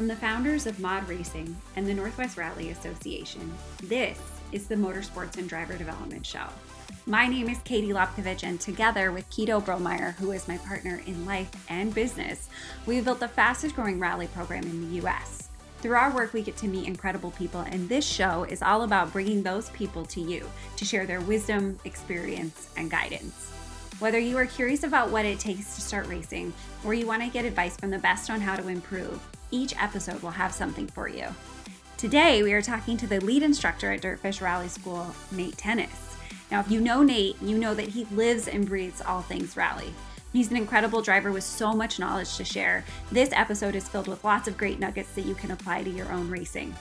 From 0.00 0.08
the 0.08 0.16
founders 0.16 0.66
of 0.66 0.80
Mod 0.80 1.06
Racing 1.10 1.54
and 1.76 1.86
the 1.86 1.92
Northwest 1.92 2.38
Rally 2.38 2.70
Association, 2.70 3.52
this 3.82 4.18
is 4.50 4.66
the 4.66 4.74
Motorsports 4.74 5.36
and 5.36 5.46
Driver 5.46 5.76
Development 5.76 6.24
Show. 6.24 6.46
My 7.04 7.26
name 7.26 7.50
is 7.50 7.58
Katie 7.64 7.92
Lopkovich, 7.92 8.42
and 8.42 8.58
together 8.58 9.12
with 9.12 9.28
Keto 9.28 9.62
Bromeyer, 9.62 10.14
who 10.14 10.32
is 10.32 10.48
my 10.48 10.56
partner 10.56 11.02
in 11.04 11.26
life 11.26 11.50
and 11.68 11.94
business, 11.94 12.48
we've 12.86 13.04
built 13.04 13.20
the 13.20 13.28
fastest 13.28 13.76
growing 13.76 14.00
rally 14.00 14.26
program 14.28 14.62
in 14.62 14.88
the 14.88 15.06
US. 15.06 15.50
Through 15.82 15.96
our 15.96 16.14
work, 16.14 16.32
we 16.32 16.40
get 16.40 16.56
to 16.56 16.66
meet 16.66 16.88
incredible 16.88 17.32
people, 17.32 17.60
and 17.60 17.86
this 17.86 18.06
show 18.06 18.44
is 18.44 18.62
all 18.62 18.84
about 18.84 19.12
bringing 19.12 19.42
those 19.42 19.68
people 19.68 20.06
to 20.06 20.22
you 20.22 20.48
to 20.78 20.86
share 20.86 21.04
their 21.04 21.20
wisdom, 21.20 21.78
experience, 21.84 22.70
and 22.78 22.90
guidance. 22.90 23.50
Whether 23.98 24.18
you 24.18 24.38
are 24.38 24.46
curious 24.46 24.82
about 24.82 25.10
what 25.10 25.26
it 25.26 25.38
takes 25.38 25.74
to 25.74 25.82
start 25.82 26.06
racing 26.06 26.54
or 26.86 26.94
you 26.94 27.06
want 27.06 27.22
to 27.22 27.28
get 27.28 27.44
advice 27.44 27.76
from 27.76 27.90
the 27.90 27.98
best 27.98 28.30
on 28.30 28.40
how 28.40 28.56
to 28.56 28.66
improve, 28.68 29.20
each 29.50 29.74
episode 29.80 30.22
will 30.22 30.30
have 30.30 30.52
something 30.52 30.86
for 30.86 31.08
you. 31.08 31.26
Today, 31.96 32.42
we 32.42 32.52
are 32.52 32.62
talking 32.62 32.96
to 32.96 33.06
the 33.06 33.20
lead 33.20 33.42
instructor 33.42 33.92
at 33.92 34.02
Dirtfish 34.02 34.40
Rally 34.40 34.68
School, 34.68 35.14
Nate 35.32 35.56
Tennis. 35.56 36.16
Now, 36.50 36.60
if 36.60 36.70
you 36.70 36.80
know 36.80 37.02
Nate, 37.02 37.40
you 37.42 37.58
know 37.58 37.74
that 37.74 37.88
he 37.88 38.04
lives 38.06 38.48
and 38.48 38.66
breathes 38.66 39.00
all 39.00 39.22
things 39.22 39.56
rally. 39.56 39.92
He's 40.32 40.50
an 40.50 40.56
incredible 40.56 41.02
driver 41.02 41.32
with 41.32 41.44
so 41.44 41.72
much 41.72 41.98
knowledge 41.98 42.36
to 42.36 42.44
share. 42.44 42.84
This 43.10 43.30
episode 43.32 43.74
is 43.74 43.88
filled 43.88 44.08
with 44.08 44.24
lots 44.24 44.48
of 44.48 44.56
great 44.56 44.78
nuggets 44.78 45.12
that 45.12 45.26
you 45.26 45.34
can 45.34 45.50
apply 45.50 45.82
to 45.82 45.90
your 45.90 46.10
own 46.12 46.30
racing. 46.30 46.74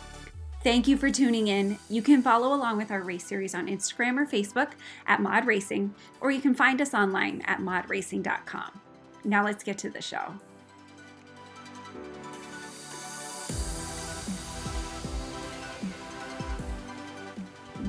Thank 0.63 0.87
you 0.87 0.97
for 0.97 1.09
tuning 1.09 1.47
in. 1.47 1.79
You 1.89 2.01
can 2.01 2.21
follow 2.21 2.53
along 2.53 2.77
with 2.77 2.91
our 2.91 3.01
race 3.01 3.25
series 3.25 3.55
on 3.55 3.67
Instagram 3.67 4.17
or 4.17 4.25
Facebook 4.25 4.71
at 5.07 5.21
Mod 5.21 5.45
Racing, 5.45 5.93
or 6.19 6.31
you 6.31 6.41
can 6.41 6.53
find 6.53 6.81
us 6.81 6.93
online 6.93 7.41
at 7.45 7.59
modracing.com. 7.59 8.81
Now 9.23 9.43
let's 9.45 9.63
get 9.63 9.77
to 9.79 9.89
the 9.89 10.01
show. 10.01 10.33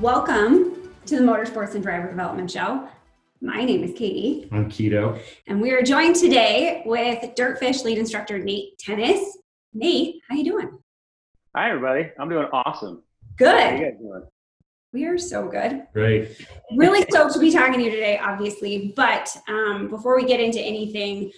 Welcome 0.01 0.89
to 1.05 1.15
the 1.15 1.21
Motorsports 1.21 1.75
and 1.75 1.83
Driver 1.83 2.09
Development 2.09 2.49
Show. 2.49 2.87
My 3.39 3.63
name 3.63 3.83
is 3.83 3.95
Katie. 3.95 4.49
I'm 4.51 4.67
Keto. 4.67 5.21
And 5.45 5.61
we 5.61 5.69
are 5.73 5.83
joined 5.83 6.15
today 6.15 6.81
with 6.87 7.19
Dirtfish 7.35 7.83
lead 7.83 7.99
instructor 7.99 8.39
Nate 8.39 8.79
Tennis. 8.79 9.37
Nate, 9.75 10.15
how 10.27 10.33
you 10.33 10.43
doing? 10.43 10.79
Hi 11.55 11.69
everybody. 11.69 12.09
I'm 12.19 12.29
doing 12.29 12.47
awesome. 12.51 13.03
Good. 13.37 13.61
How 13.61 13.75
you 13.75 13.91
guys 13.91 13.99
doing? 13.99 14.23
We 14.91 15.05
are 15.05 15.19
so 15.19 15.47
good. 15.47 15.83
Great. 15.93 16.47
Really 16.75 17.03
stoked 17.03 17.35
to 17.35 17.39
be 17.39 17.51
talking 17.51 17.77
to 17.77 17.83
you 17.83 17.91
today, 17.91 18.17
obviously. 18.17 18.93
But 18.95 19.37
um, 19.47 19.87
before 19.87 20.15
we 20.15 20.25
get 20.25 20.39
into 20.39 20.59
anything, 20.59 21.31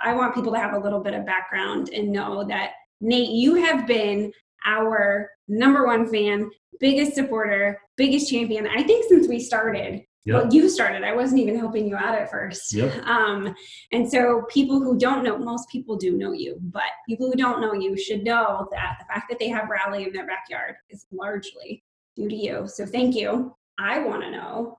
I 0.00 0.14
want 0.14 0.32
people 0.32 0.52
to 0.52 0.60
have 0.60 0.74
a 0.74 0.78
little 0.78 1.00
bit 1.00 1.14
of 1.14 1.26
background 1.26 1.88
and 1.88 2.12
know 2.12 2.44
that 2.44 2.70
Nate, 3.00 3.30
you 3.30 3.56
have 3.56 3.84
been 3.84 4.32
our 4.64 5.28
number 5.48 5.86
one 5.86 6.06
fan, 6.06 6.50
biggest 6.80 7.14
supporter, 7.14 7.80
biggest 7.96 8.30
champion, 8.30 8.66
I 8.66 8.82
think 8.82 9.06
since 9.08 9.28
we 9.28 9.40
started. 9.40 10.02
Yep. 10.24 10.42
Well, 10.42 10.52
you 10.52 10.68
started. 10.68 11.04
I 11.04 11.14
wasn't 11.14 11.40
even 11.40 11.56
helping 11.56 11.86
you 11.86 11.94
out 11.94 12.16
at 12.16 12.30
first. 12.30 12.72
Yep. 12.74 12.92
Um, 13.06 13.54
and 13.92 14.10
so, 14.10 14.44
people 14.50 14.80
who 14.80 14.98
don't 14.98 15.22
know, 15.22 15.38
most 15.38 15.68
people 15.68 15.96
do 15.96 16.16
know 16.16 16.32
you, 16.32 16.58
but 16.60 16.82
people 17.08 17.30
who 17.30 17.36
don't 17.36 17.60
know 17.60 17.72
you 17.72 17.96
should 17.96 18.24
know 18.24 18.68
that 18.72 18.96
the 18.98 19.04
fact 19.06 19.26
that 19.30 19.38
they 19.38 19.48
have 19.48 19.68
rally 19.68 20.04
in 20.04 20.12
their 20.12 20.26
backyard 20.26 20.74
is 20.90 21.06
largely 21.12 21.84
due 22.16 22.28
to 22.28 22.34
you. 22.34 22.66
So, 22.66 22.84
thank 22.84 23.14
you. 23.14 23.54
I 23.78 24.00
want 24.00 24.22
to 24.22 24.30
know 24.30 24.78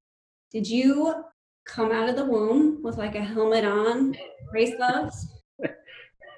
did 0.51 0.67
you 0.67 1.23
come 1.65 1.91
out 1.91 2.09
of 2.09 2.15
the 2.15 2.25
womb 2.25 2.81
with 2.83 2.97
like 2.97 3.15
a 3.15 3.23
helmet 3.23 3.63
on, 3.65 4.17
race 4.51 4.75
gloves? 4.75 5.27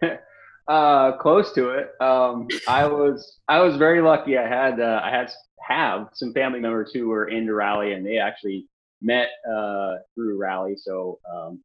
uh, 0.70 1.18
close 1.18 1.52
to 1.54 1.72
it. 1.72 1.90
Um, 2.00 2.48
I 2.68 2.86
was 2.86 3.40
I 3.48 3.60
was 3.60 3.76
very 3.76 4.02
lucky. 4.02 4.38
I 4.38 4.48
had 4.48 4.80
uh, 4.80 5.02
I 5.04 5.10
had 5.10 5.32
have 5.68 6.10
some 6.14 6.32
family 6.34 6.60
members 6.60 6.92
who 6.94 7.08
were 7.10 7.28
into 7.28 7.54
rally, 7.54 7.94
and 7.94 8.06
they 8.06 8.18
actually 8.18 8.68
met 9.02 9.30
uh, 9.52 9.96
through 10.14 10.38
rally. 10.38 10.76
So 10.78 11.20
um, 11.30 11.64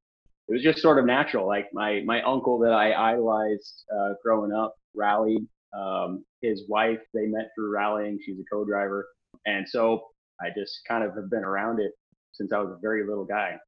it 0.49 0.55
was 0.55 0.63
just 0.63 0.79
sort 0.79 0.99
of 0.99 1.05
natural. 1.05 1.47
Like 1.47 1.69
my 1.73 2.03
my 2.07 2.23
uncle 2.23 2.59
that 2.61 2.73
I 2.73 3.13
idolized 3.13 3.85
uh, 3.95 4.15
growing 4.25 4.53
up 4.53 4.75
rallied. 4.95 5.47
Um, 5.79 6.25
his 6.41 6.63
wife 6.69 7.01
they 7.13 7.27
met 7.27 7.51
through 7.55 7.73
rallying. 7.73 8.19
She's 8.25 8.39
a 8.39 8.45
co-driver, 8.51 9.07
and 9.45 9.69
so 9.69 10.05
I 10.41 10.49
just 10.57 10.81
kind 10.89 11.05
of 11.05 11.15
have 11.15 11.31
been 11.31 11.45
around 11.45 11.81
it 11.81 11.93
since 12.33 12.53
I 12.53 12.59
was 12.59 12.73
a 12.73 12.81
very 12.81 13.07
little 13.07 13.25
guy. 13.25 13.59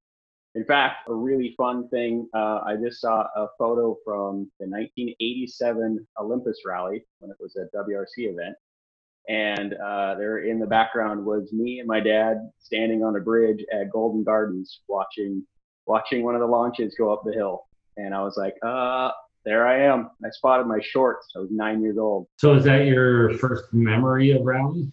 In 0.57 0.65
fact, 0.65 1.07
a 1.07 1.15
really 1.15 1.55
fun 1.55 1.87
thing, 1.91 2.27
uh, 2.35 2.61
I 2.65 2.77
just 2.83 3.03
saw 3.03 3.27
a 3.37 3.47
photo 3.59 3.95
from 4.03 4.51
the 4.59 4.67
1987 4.67 6.07
Olympus 6.19 6.63
rally 6.65 7.05
when 7.19 7.31
it 7.31 7.37
was 7.39 7.57
a 7.57 7.77
WRC 7.77 8.33
event. 8.33 8.57
And 9.29 9.75
uh, 9.75 10.15
there 10.15 10.39
in 10.39 10.59
the 10.59 10.67
background 10.67 11.23
was 11.23 11.53
me 11.53 11.81
and 11.81 11.87
my 11.87 12.01
dad 12.01 12.39
standing 12.59 13.05
on 13.05 13.17
a 13.17 13.21
bridge 13.21 13.63
at 13.71 13.91
Golden 13.91 14.25
Gardens 14.25 14.81
watching 14.89 15.45
watching 15.85 16.25
one 16.25 16.35
of 16.35 16.41
the 16.41 16.47
launches 16.47 16.95
go 16.97 17.13
up 17.13 17.23
the 17.25 17.35
hill. 17.35 17.65
And 17.99 18.15
I 18.15 18.23
was 18.23 18.39
like, 18.39 18.55
uh, 18.65 19.11
there 19.45 19.67
I 19.67 19.79
am. 19.83 20.11
I 20.25 20.31
spotted 20.31 20.67
my 20.67 20.81
shorts. 20.81 21.29
I 21.37 21.41
was 21.41 21.51
nine 21.51 21.83
years 21.83 21.99
old. 21.99 22.29
So 22.39 22.55
is 22.55 22.65
that 22.65 22.87
your 22.87 23.35
first 23.35 23.75
memory 23.75 24.31
of 24.31 24.43
rally? 24.43 24.91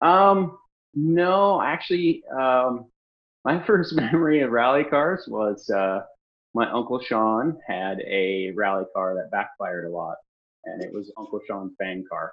Um, 0.00 0.58
no, 0.94 1.62
actually, 1.62 2.24
um, 2.36 2.86
my 3.46 3.62
first 3.66 3.94
memory 3.94 4.40
of 4.40 4.50
rally 4.50 4.84
cars 4.84 5.24
was 5.28 5.70
uh, 5.70 6.00
my 6.52 6.68
uncle 6.70 7.00
Sean 7.00 7.56
had 7.66 8.00
a 8.00 8.50
rally 8.56 8.84
car 8.94 9.14
that 9.14 9.30
backfired 9.30 9.86
a 9.86 9.90
lot, 9.90 10.16
and 10.64 10.82
it 10.82 10.92
was 10.92 11.12
Uncle 11.16 11.40
Sean's 11.46 11.72
bang 11.78 12.04
car, 12.10 12.32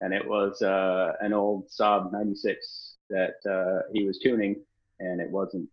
and 0.00 0.14
it 0.14 0.26
was 0.26 0.62
uh, 0.62 1.12
an 1.20 1.32
old 1.32 1.68
Saab 1.68 2.12
'96 2.12 2.96
that 3.10 3.34
uh, 3.50 3.82
he 3.92 4.06
was 4.06 4.20
tuning, 4.20 4.54
and 5.00 5.20
it 5.20 5.28
wasn't 5.28 5.68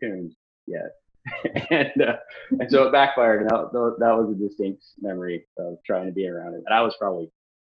tuned 0.00 0.34
yet, 0.66 0.90
and 1.70 2.02
uh, 2.02 2.16
and 2.58 2.70
so 2.70 2.88
it 2.88 2.92
backfired, 2.92 3.42
and 3.42 3.50
that, 3.50 3.96
that 4.00 4.16
was 4.16 4.34
a 4.34 4.48
distinct 4.48 4.84
memory 5.00 5.46
of 5.56 5.78
trying 5.86 6.06
to 6.06 6.12
be 6.12 6.26
around 6.26 6.54
it. 6.54 6.64
And 6.66 6.74
I 6.74 6.82
was 6.82 6.96
probably, 6.98 7.30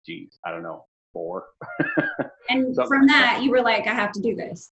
geez, 0.06 0.38
I 0.46 0.52
don't 0.52 0.62
know, 0.62 0.86
four. 1.12 1.46
And 2.50 2.74
Something 2.74 2.88
from 2.88 3.06
like 3.06 3.16
that, 3.16 3.42
you 3.42 3.50
were 3.50 3.62
like, 3.62 3.86
I 3.86 3.94
have 3.94 4.12
to 4.12 4.20
do 4.20 4.36
this. 4.36 4.70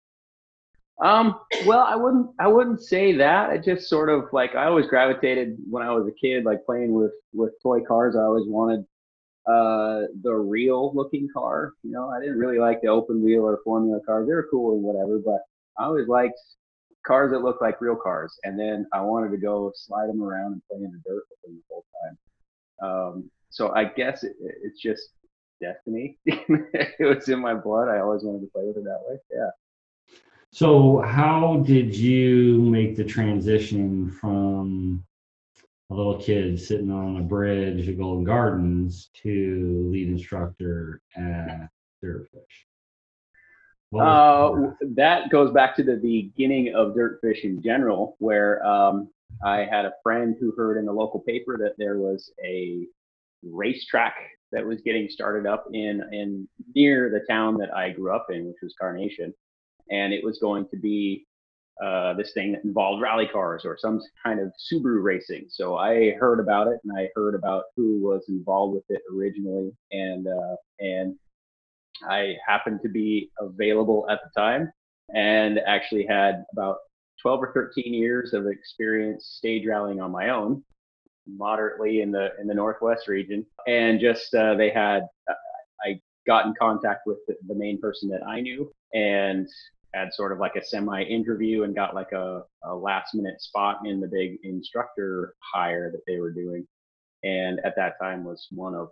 Um, 1.01 1.39
well, 1.65 1.79
I 1.81 1.95
wouldn't 1.95 2.27
I 2.39 2.47
wouldn't 2.47 2.81
say 2.81 3.17
that. 3.17 3.49
I 3.49 3.57
just 3.57 3.89
sort 3.89 4.09
of 4.09 4.25
like 4.31 4.55
I 4.55 4.65
always 4.65 4.87
gravitated 4.87 5.57
when 5.69 5.83
I 5.83 5.91
was 5.91 6.07
a 6.07 6.11
kid, 6.11 6.45
like 6.45 6.65
playing 6.65 6.93
with 6.93 7.11
with 7.33 7.53
toy 7.63 7.81
cars. 7.81 8.15
I 8.15 8.21
always 8.21 8.47
wanted 8.47 8.85
uh 9.47 10.07
the 10.21 10.33
real 10.33 10.93
looking 10.95 11.27
car. 11.33 11.73
You 11.83 11.91
know, 11.91 12.09
I 12.09 12.19
didn't 12.19 12.37
really 12.37 12.59
like 12.59 12.81
the 12.81 12.89
open 12.89 13.23
wheel 13.23 13.41
or 13.41 13.59
formula 13.63 13.99
cars. 14.05 14.27
They 14.27 14.33
were 14.33 14.47
cool 14.51 14.75
and 14.75 14.83
whatever, 14.83 15.19
but 15.19 15.41
I 15.79 15.85
always 15.85 16.07
liked 16.07 16.39
cars 17.05 17.31
that 17.31 17.39
looked 17.39 17.61
like 17.61 17.81
real 17.81 17.95
cars. 17.95 18.37
And 18.43 18.59
then 18.59 18.85
I 18.93 19.01
wanted 19.01 19.31
to 19.31 19.37
go 19.37 19.71
slide 19.75 20.07
them 20.07 20.21
around 20.21 20.53
and 20.53 20.61
play 20.69 20.77
in 20.77 20.91
the 20.91 21.01
dirt 21.03 21.23
with 21.29 21.41
them 21.43 21.55
the 21.55 21.63
whole 21.69 21.85
time. 22.03 22.17
Um, 22.89 23.31
so 23.49 23.73
I 23.73 23.85
guess 23.85 24.23
it, 24.23 24.33
it's 24.39 24.79
just 24.79 25.09
destiny. 25.61 26.19
it 26.25 27.17
was 27.17 27.27
in 27.29 27.39
my 27.39 27.55
blood. 27.55 27.89
I 27.89 27.99
always 27.99 28.23
wanted 28.23 28.41
to 28.41 28.51
play 28.51 28.65
with 28.65 28.77
it 28.77 28.83
that 28.83 29.01
way. 29.07 29.17
Yeah. 29.31 29.49
So 30.53 30.99
how 30.99 31.63
did 31.65 31.95
you 31.95 32.59
make 32.59 32.97
the 32.97 33.05
transition 33.05 34.11
from 34.11 35.03
a 35.89 35.93
little 35.93 36.17
kid 36.17 36.59
sitting 36.59 36.91
on 36.91 37.17
a 37.17 37.21
bridge 37.21 37.87
at 37.87 37.97
Golden 37.97 38.25
Gardens 38.25 39.09
to 39.23 39.89
lead 39.91 40.09
instructor 40.09 41.01
at 41.15 41.69
Dirtfish? 42.03 42.65
Uh, 43.97 44.71
that 44.95 45.29
goes 45.29 45.51
back 45.51 45.75
to 45.75 45.83
the 45.83 45.95
beginning 45.95 46.73
of 46.75 46.95
Dirtfish 46.95 47.43
in 47.43 47.61
general, 47.61 48.15
where 48.19 48.65
um, 48.65 49.09
I 49.43 49.59
had 49.59 49.85
a 49.85 49.93
friend 50.03 50.35
who 50.39 50.53
heard 50.55 50.77
in 50.77 50.85
the 50.85 50.93
local 50.93 51.21
paper 51.21 51.57
that 51.57 51.75
there 51.77 51.97
was 51.97 52.31
a 52.43 52.87
racetrack 53.43 54.15
that 54.51 54.65
was 54.65 54.81
getting 54.81 55.09
started 55.09 55.45
up 55.45 55.65
in 55.73 56.01
in 56.11 56.47
near 56.75 57.09
the 57.09 57.25
town 57.29 57.57
that 57.57 57.73
I 57.73 57.89
grew 57.89 58.13
up 58.13 58.27
in, 58.29 58.47
which 58.47 58.57
was 58.61 58.75
Carnation, 58.79 59.33
and 59.91 60.13
it 60.13 60.23
was 60.23 60.39
going 60.39 60.67
to 60.69 60.77
be 60.77 61.25
uh, 61.83 62.13
this 62.13 62.31
thing 62.33 62.51
that 62.51 62.63
involved 62.63 63.01
rally 63.01 63.27
cars 63.27 63.63
or 63.65 63.77
some 63.79 63.99
kind 64.23 64.39
of 64.39 64.51
Subaru 64.71 65.01
racing. 65.01 65.45
So 65.49 65.77
I 65.77 66.11
heard 66.19 66.39
about 66.39 66.67
it, 66.67 66.79
and 66.83 66.97
I 66.97 67.09
heard 67.15 67.33
about 67.33 67.65
who 67.75 67.99
was 67.99 68.23
involved 68.29 68.75
with 68.75 68.83
it 68.89 69.01
originally, 69.13 69.71
and 69.91 70.27
uh, 70.27 70.55
and 70.79 71.15
I 72.07 72.35
happened 72.47 72.79
to 72.83 72.89
be 72.89 73.31
available 73.39 74.07
at 74.09 74.19
the 74.23 74.39
time, 74.39 74.71
and 75.15 75.59
actually 75.65 76.05
had 76.05 76.43
about 76.53 76.77
12 77.21 77.43
or 77.43 77.53
13 77.53 77.93
years 77.93 78.33
of 78.33 78.47
experience 78.47 79.33
stage 79.37 79.65
rallying 79.67 80.01
on 80.01 80.11
my 80.11 80.29
own 80.29 80.63
moderately 81.27 82.01
in 82.01 82.11
the 82.11 82.29
in 82.39 82.47
the 82.47 82.53
northwest 82.53 83.07
region 83.07 83.45
and 83.67 83.99
just 83.99 84.33
uh, 84.33 84.55
they 84.55 84.71
had 84.71 85.03
uh, 85.29 85.33
i 85.85 85.99
got 86.25 86.45
in 86.45 86.53
contact 86.59 87.01
with 87.05 87.19
the, 87.27 87.35
the 87.47 87.55
main 87.55 87.79
person 87.79 88.09
that 88.09 88.25
i 88.27 88.41
knew 88.41 88.71
and 88.93 89.47
had 89.93 90.13
sort 90.13 90.31
of 90.31 90.39
like 90.39 90.55
a 90.55 90.63
semi 90.63 91.03
interview 91.03 91.63
and 91.63 91.75
got 91.75 91.95
like 91.95 92.11
a, 92.13 92.43
a 92.63 92.73
last 92.73 93.13
minute 93.13 93.41
spot 93.41 93.79
in 93.85 93.99
the 93.99 94.07
big 94.07 94.37
instructor 94.43 95.35
hire 95.53 95.91
that 95.91 96.01
they 96.07 96.19
were 96.19 96.31
doing 96.31 96.65
and 97.23 97.59
at 97.63 97.75
that 97.75 97.93
time 98.01 98.23
was 98.23 98.47
one 98.51 98.73
of 98.73 98.89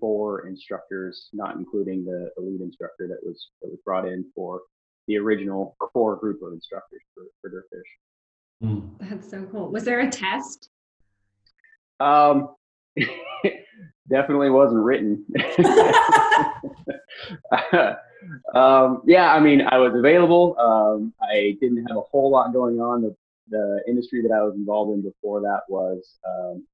four 0.00 0.46
instructors, 0.46 1.28
not 1.32 1.56
including 1.56 2.04
the, 2.04 2.30
the 2.36 2.42
lead 2.42 2.60
instructor 2.60 3.08
that 3.08 3.18
was 3.22 3.48
that 3.62 3.68
was 3.68 3.78
brought 3.84 4.06
in 4.06 4.24
for 4.34 4.60
the 5.08 5.16
original 5.16 5.76
core 5.80 6.16
group 6.16 6.40
of 6.42 6.52
instructors 6.52 7.02
for, 7.14 7.24
for 7.40 7.50
Dirtfish. 7.50 8.68
Mm. 8.68 8.90
That's 9.00 9.28
so 9.28 9.44
cool. 9.50 9.70
Was 9.70 9.84
there 9.84 10.00
a 10.00 10.10
test? 10.10 10.70
Um, 12.00 12.54
definitely 14.14 14.50
wasn't 14.50 14.84
written. 14.84 15.24
um, 18.54 19.02
yeah, 19.06 19.32
I 19.32 19.40
mean, 19.40 19.62
I 19.62 19.78
was 19.78 19.92
available. 19.94 20.56
Um, 20.58 21.12
I 21.20 21.56
didn't 21.60 21.84
have 21.88 21.96
a 21.96 22.02
whole 22.02 22.30
lot 22.30 22.52
going 22.52 22.78
on. 22.80 23.02
The, 23.02 23.16
the 23.48 23.82
industry 23.88 24.22
that 24.22 24.32
I 24.32 24.42
was 24.42 24.54
involved 24.54 24.92
in 24.92 25.02
before 25.02 25.40
that 25.40 25.62
was 25.68 26.18
um, 26.26 26.64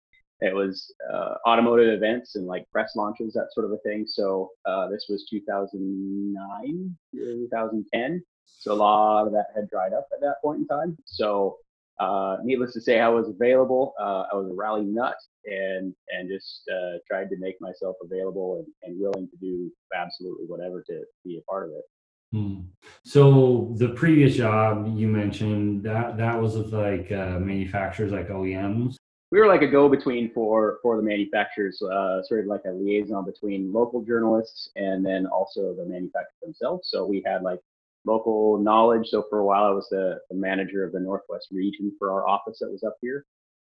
it 0.40 0.54
was 0.54 0.92
uh, 1.10 1.36
automotive 1.46 1.94
events 1.94 2.36
and 2.36 2.46
like 2.46 2.70
press 2.70 2.92
launches, 2.94 3.32
that 3.32 3.48
sort 3.52 3.64
of 3.64 3.72
a 3.72 3.78
thing. 3.78 4.04
So 4.06 4.50
uh, 4.66 4.88
this 4.88 5.06
was 5.08 5.26
2009, 5.30 6.96
2010. 7.14 8.22
So 8.44 8.72
a 8.72 8.74
lot 8.74 9.26
of 9.26 9.32
that 9.32 9.46
had 9.54 9.70
dried 9.70 9.94
up 9.94 10.08
at 10.12 10.20
that 10.20 10.36
point 10.42 10.60
in 10.60 10.66
time. 10.66 10.98
So 11.06 11.56
uh, 12.00 12.38
needless 12.42 12.72
to 12.72 12.80
say, 12.80 12.98
I 12.98 13.08
was 13.08 13.28
available. 13.28 13.94
Uh, 14.00 14.24
I 14.32 14.34
was 14.34 14.50
a 14.50 14.54
rally 14.54 14.84
nut 14.84 15.16
and 15.44 15.94
and 16.08 16.28
just 16.28 16.62
uh, 16.72 16.98
tried 17.06 17.28
to 17.28 17.36
make 17.38 17.60
myself 17.60 17.96
available 18.02 18.64
and, 18.64 18.66
and 18.82 19.00
willing 19.00 19.28
to 19.28 19.36
do 19.36 19.70
absolutely 19.94 20.46
whatever 20.46 20.82
to 20.88 21.02
be 21.24 21.38
a 21.38 21.42
part 21.42 21.66
of 21.66 21.72
it. 21.72 21.84
Hmm. 22.32 22.60
So 23.04 23.74
the 23.76 23.88
previous 23.88 24.36
job 24.36 24.86
you 24.96 25.08
mentioned 25.08 25.82
that 25.82 26.16
that 26.16 26.40
was 26.40 26.56
with 26.56 26.72
like 26.72 27.12
uh, 27.12 27.38
manufacturers 27.38 28.12
like 28.12 28.28
OEMs. 28.28 28.96
We 29.30 29.38
were 29.38 29.46
like 29.46 29.62
a 29.62 29.68
go-between 29.68 30.32
for 30.32 30.78
for 30.82 30.96
the 30.96 31.02
manufacturers, 31.02 31.80
uh, 31.82 32.22
sort 32.22 32.40
of 32.40 32.46
like 32.46 32.62
a 32.66 32.72
liaison 32.72 33.26
between 33.26 33.72
local 33.72 34.02
journalists 34.02 34.70
and 34.74 35.04
then 35.04 35.26
also 35.26 35.74
the 35.74 35.84
manufacturers 35.84 36.40
themselves. 36.42 36.88
So 36.90 37.04
we 37.04 37.22
had 37.26 37.42
like 37.42 37.60
local 38.04 38.58
knowledge. 38.58 39.08
So 39.08 39.24
for 39.28 39.40
a 39.40 39.44
while, 39.44 39.64
I 39.64 39.70
was 39.70 39.88
the, 39.90 40.18
the 40.30 40.36
manager 40.36 40.84
of 40.84 40.92
the 40.92 41.00
Northwest 41.00 41.48
region 41.50 41.92
for 41.98 42.10
our 42.10 42.28
office 42.28 42.58
that 42.60 42.70
was 42.70 42.82
up 42.82 42.96
here, 43.00 43.24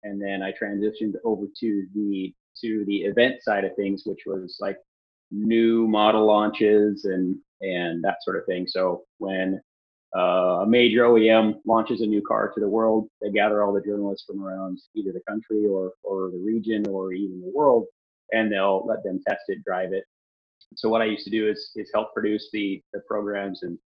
and 0.04 0.22
then 0.22 0.42
I 0.42 0.52
transitioned 0.52 1.14
over 1.24 1.46
to 1.60 1.88
the 1.94 2.34
to 2.62 2.84
the 2.86 3.04
event 3.04 3.44
side 3.44 3.66
of 3.66 3.76
things, 3.76 4.04
which 4.06 4.22
was 4.26 4.58
like 4.60 4.78
new 5.32 5.88
model 5.88 6.26
launches 6.26 7.06
and 7.06 7.38
and 7.62 8.04
that 8.04 8.18
sort 8.24 8.38
of 8.38 8.46
thing. 8.46 8.68
So 8.68 9.04
when 9.18 9.62
uh, 10.16 10.62
a 10.62 10.68
major 10.68 11.04
OEM 11.04 11.56
launches 11.66 12.02
a 12.02 12.06
new 12.06 12.22
car 12.22 12.52
to 12.54 12.60
the 12.60 12.70
world, 12.70 13.10
they 13.22 13.32
gather 13.32 13.64
all 13.64 13.74
the 13.74 13.82
journalists 13.82 14.26
from 14.26 14.44
around 14.44 14.80
either 14.96 15.12
the 15.12 15.22
country 15.28 15.66
or 15.66 15.94
or 16.04 16.32
the 16.32 16.42
region 16.44 16.88
or 16.88 17.14
even 17.14 17.42
the 17.42 17.52
world, 17.54 17.86
and 18.32 18.52
they'll 18.52 18.86
let 18.86 19.04
them 19.04 19.22
test 19.28 19.42
it, 19.48 19.64
drive 19.64 19.94
it. 19.94 20.04
So 20.76 20.90
what 20.90 21.02
I 21.02 21.06
used 21.06 21.26
to 21.26 21.32
do 21.32 21.50
is 21.50 21.72
is 21.76 21.92
help 21.94 22.14
produce 22.14 22.50
the 22.52 22.82
the 22.94 23.02
programs 23.08 23.64
and 23.64 23.78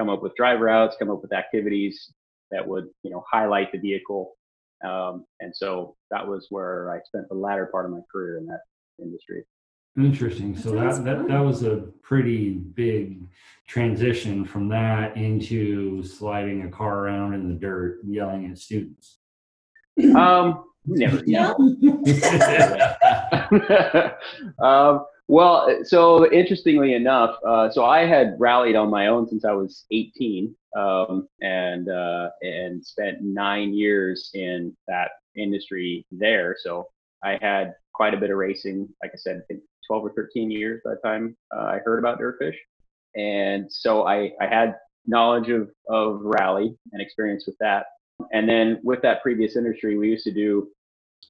come 0.00 0.08
up 0.08 0.22
with 0.22 0.34
drive 0.34 0.60
routes, 0.60 0.96
come 0.98 1.10
up 1.10 1.20
with 1.20 1.34
activities 1.34 2.10
that 2.50 2.66
would, 2.66 2.86
you 3.02 3.10
know, 3.10 3.22
highlight 3.30 3.70
the 3.70 3.78
vehicle. 3.78 4.32
Um, 4.82 5.26
and 5.40 5.54
so 5.54 5.94
that 6.10 6.26
was 6.26 6.46
where 6.48 6.90
I 6.90 7.00
spent 7.04 7.28
the 7.28 7.34
latter 7.34 7.66
part 7.66 7.84
of 7.84 7.92
my 7.92 8.00
career 8.10 8.38
in 8.38 8.46
that 8.46 8.60
industry. 8.98 9.44
Interesting. 9.98 10.56
So 10.56 10.70
that, 10.70 11.04
that 11.04 11.28
that 11.28 11.40
was 11.40 11.64
a 11.64 11.84
pretty 12.02 12.50
big 12.50 13.26
transition 13.66 14.44
from 14.44 14.68
that 14.68 15.16
into 15.16 16.02
sliding 16.02 16.62
a 16.62 16.70
car 16.70 17.00
around 17.00 17.34
in 17.34 17.48
the 17.48 17.54
dirt, 17.54 17.98
yelling 18.06 18.50
at 18.50 18.56
students. 18.56 19.18
Um, 20.16 20.64
never 20.86 21.22
yell. 21.26 21.56
um, 24.62 25.04
well, 25.30 25.84
so 25.84 26.28
interestingly 26.32 26.94
enough, 26.94 27.36
uh, 27.46 27.70
so 27.70 27.84
I 27.84 28.04
had 28.04 28.34
rallied 28.40 28.74
on 28.74 28.90
my 28.90 29.06
own 29.06 29.28
since 29.28 29.44
I 29.44 29.52
was 29.52 29.84
18, 29.92 30.52
um, 30.76 31.28
and 31.40 31.88
uh, 31.88 32.30
and 32.42 32.84
spent 32.84 33.18
nine 33.22 33.72
years 33.72 34.30
in 34.34 34.76
that 34.88 35.10
industry 35.36 36.04
there. 36.10 36.56
So 36.58 36.88
I 37.22 37.38
had 37.40 37.74
quite 37.94 38.12
a 38.12 38.16
bit 38.16 38.30
of 38.30 38.38
racing. 38.38 38.88
Like 39.04 39.12
I 39.14 39.18
said, 39.18 39.36
I 39.36 39.40
think 39.46 39.60
12 39.86 40.06
or 40.06 40.12
13 40.14 40.50
years 40.50 40.80
by 40.84 40.94
the 40.94 41.08
time 41.08 41.36
uh, 41.56 41.62
I 41.62 41.78
heard 41.84 42.00
about 42.00 42.18
Dirtfish, 42.18 42.56
and 43.14 43.70
so 43.70 44.08
I 44.08 44.32
I 44.40 44.48
had 44.48 44.74
knowledge 45.06 45.48
of 45.48 45.70
of 45.88 46.22
rally 46.22 46.76
and 46.92 47.00
experience 47.00 47.44
with 47.46 47.56
that. 47.60 47.86
And 48.32 48.48
then 48.48 48.80
with 48.82 49.00
that 49.02 49.22
previous 49.22 49.54
industry, 49.54 49.96
we 49.96 50.08
used 50.08 50.24
to 50.24 50.32
do 50.32 50.70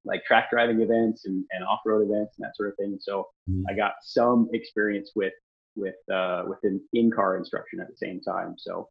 like 0.05 0.25
track 0.25 0.51
driving 0.51 0.81
events 0.81 1.27
and, 1.27 1.45
and 1.51 1.65
off-road 1.65 2.03
events 2.03 2.37
and 2.39 2.45
that 2.45 2.57
sort 2.57 2.71
of 2.71 2.77
thing. 2.77 2.97
So 3.01 3.27
mm-hmm. 3.49 3.63
I 3.69 3.75
got 3.75 3.93
some 4.03 4.49
experience 4.53 5.13
with 5.15 5.33
with 5.77 5.95
uh, 6.13 6.45
with 6.47 6.59
an 6.65 6.81
in-car 6.93 7.37
instruction 7.37 7.81
at 7.81 7.89
the 7.89 7.97
same 7.97 8.21
time. 8.21 8.55
So 8.59 8.89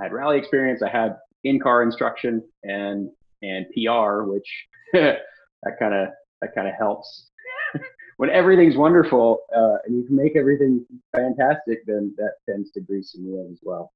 I 0.00 0.04
had 0.04 0.12
rally 0.12 0.38
experience, 0.38 0.82
I 0.82 0.90
had 0.90 1.16
in-car 1.44 1.82
instruction 1.82 2.42
and 2.62 3.10
and 3.42 3.66
PR, 3.74 4.22
which 4.22 4.48
that 4.92 5.78
kind 5.78 5.94
of 5.94 6.08
that 6.40 6.54
kind 6.54 6.68
of 6.68 6.74
helps. 6.78 7.30
when 8.16 8.30
everything's 8.30 8.76
wonderful 8.76 9.40
uh, 9.54 9.76
and 9.84 9.96
you 9.96 10.04
can 10.04 10.16
make 10.16 10.36
everything 10.36 10.84
fantastic, 11.14 11.84
then 11.86 12.14
that 12.16 12.34
tends 12.48 12.70
to 12.72 12.80
grease 12.80 13.12
the 13.12 13.22
wheel 13.22 13.48
as 13.50 13.58
well. 13.62 13.92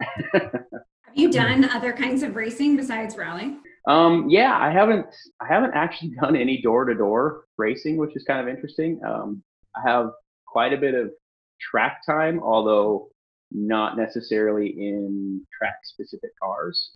Have 0.32 1.20
you 1.20 1.30
done 1.30 1.64
other 1.66 1.92
kinds 1.92 2.22
of 2.22 2.36
racing 2.36 2.76
besides 2.76 3.16
rally? 3.16 3.56
Um, 3.86 4.28
yeah, 4.28 4.56
I 4.58 4.70
haven't. 4.70 5.06
I 5.40 5.46
haven't 5.46 5.72
actually 5.74 6.10
done 6.20 6.36
any 6.36 6.60
door-to-door 6.62 7.44
racing, 7.58 7.96
which 7.96 8.16
is 8.16 8.24
kind 8.24 8.40
of 8.40 8.54
interesting. 8.54 9.00
Um, 9.06 9.42
I 9.76 9.88
have 9.88 10.10
quite 10.46 10.72
a 10.72 10.76
bit 10.76 10.94
of 10.94 11.10
track 11.60 12.00
time, 12.06 12.40
although 12.42 13.08
not 13.50 13.96
necessarily 13.96 14.68
in 14.68 15.44
track-specific 15.56 16.30
cars, 16.42 16.92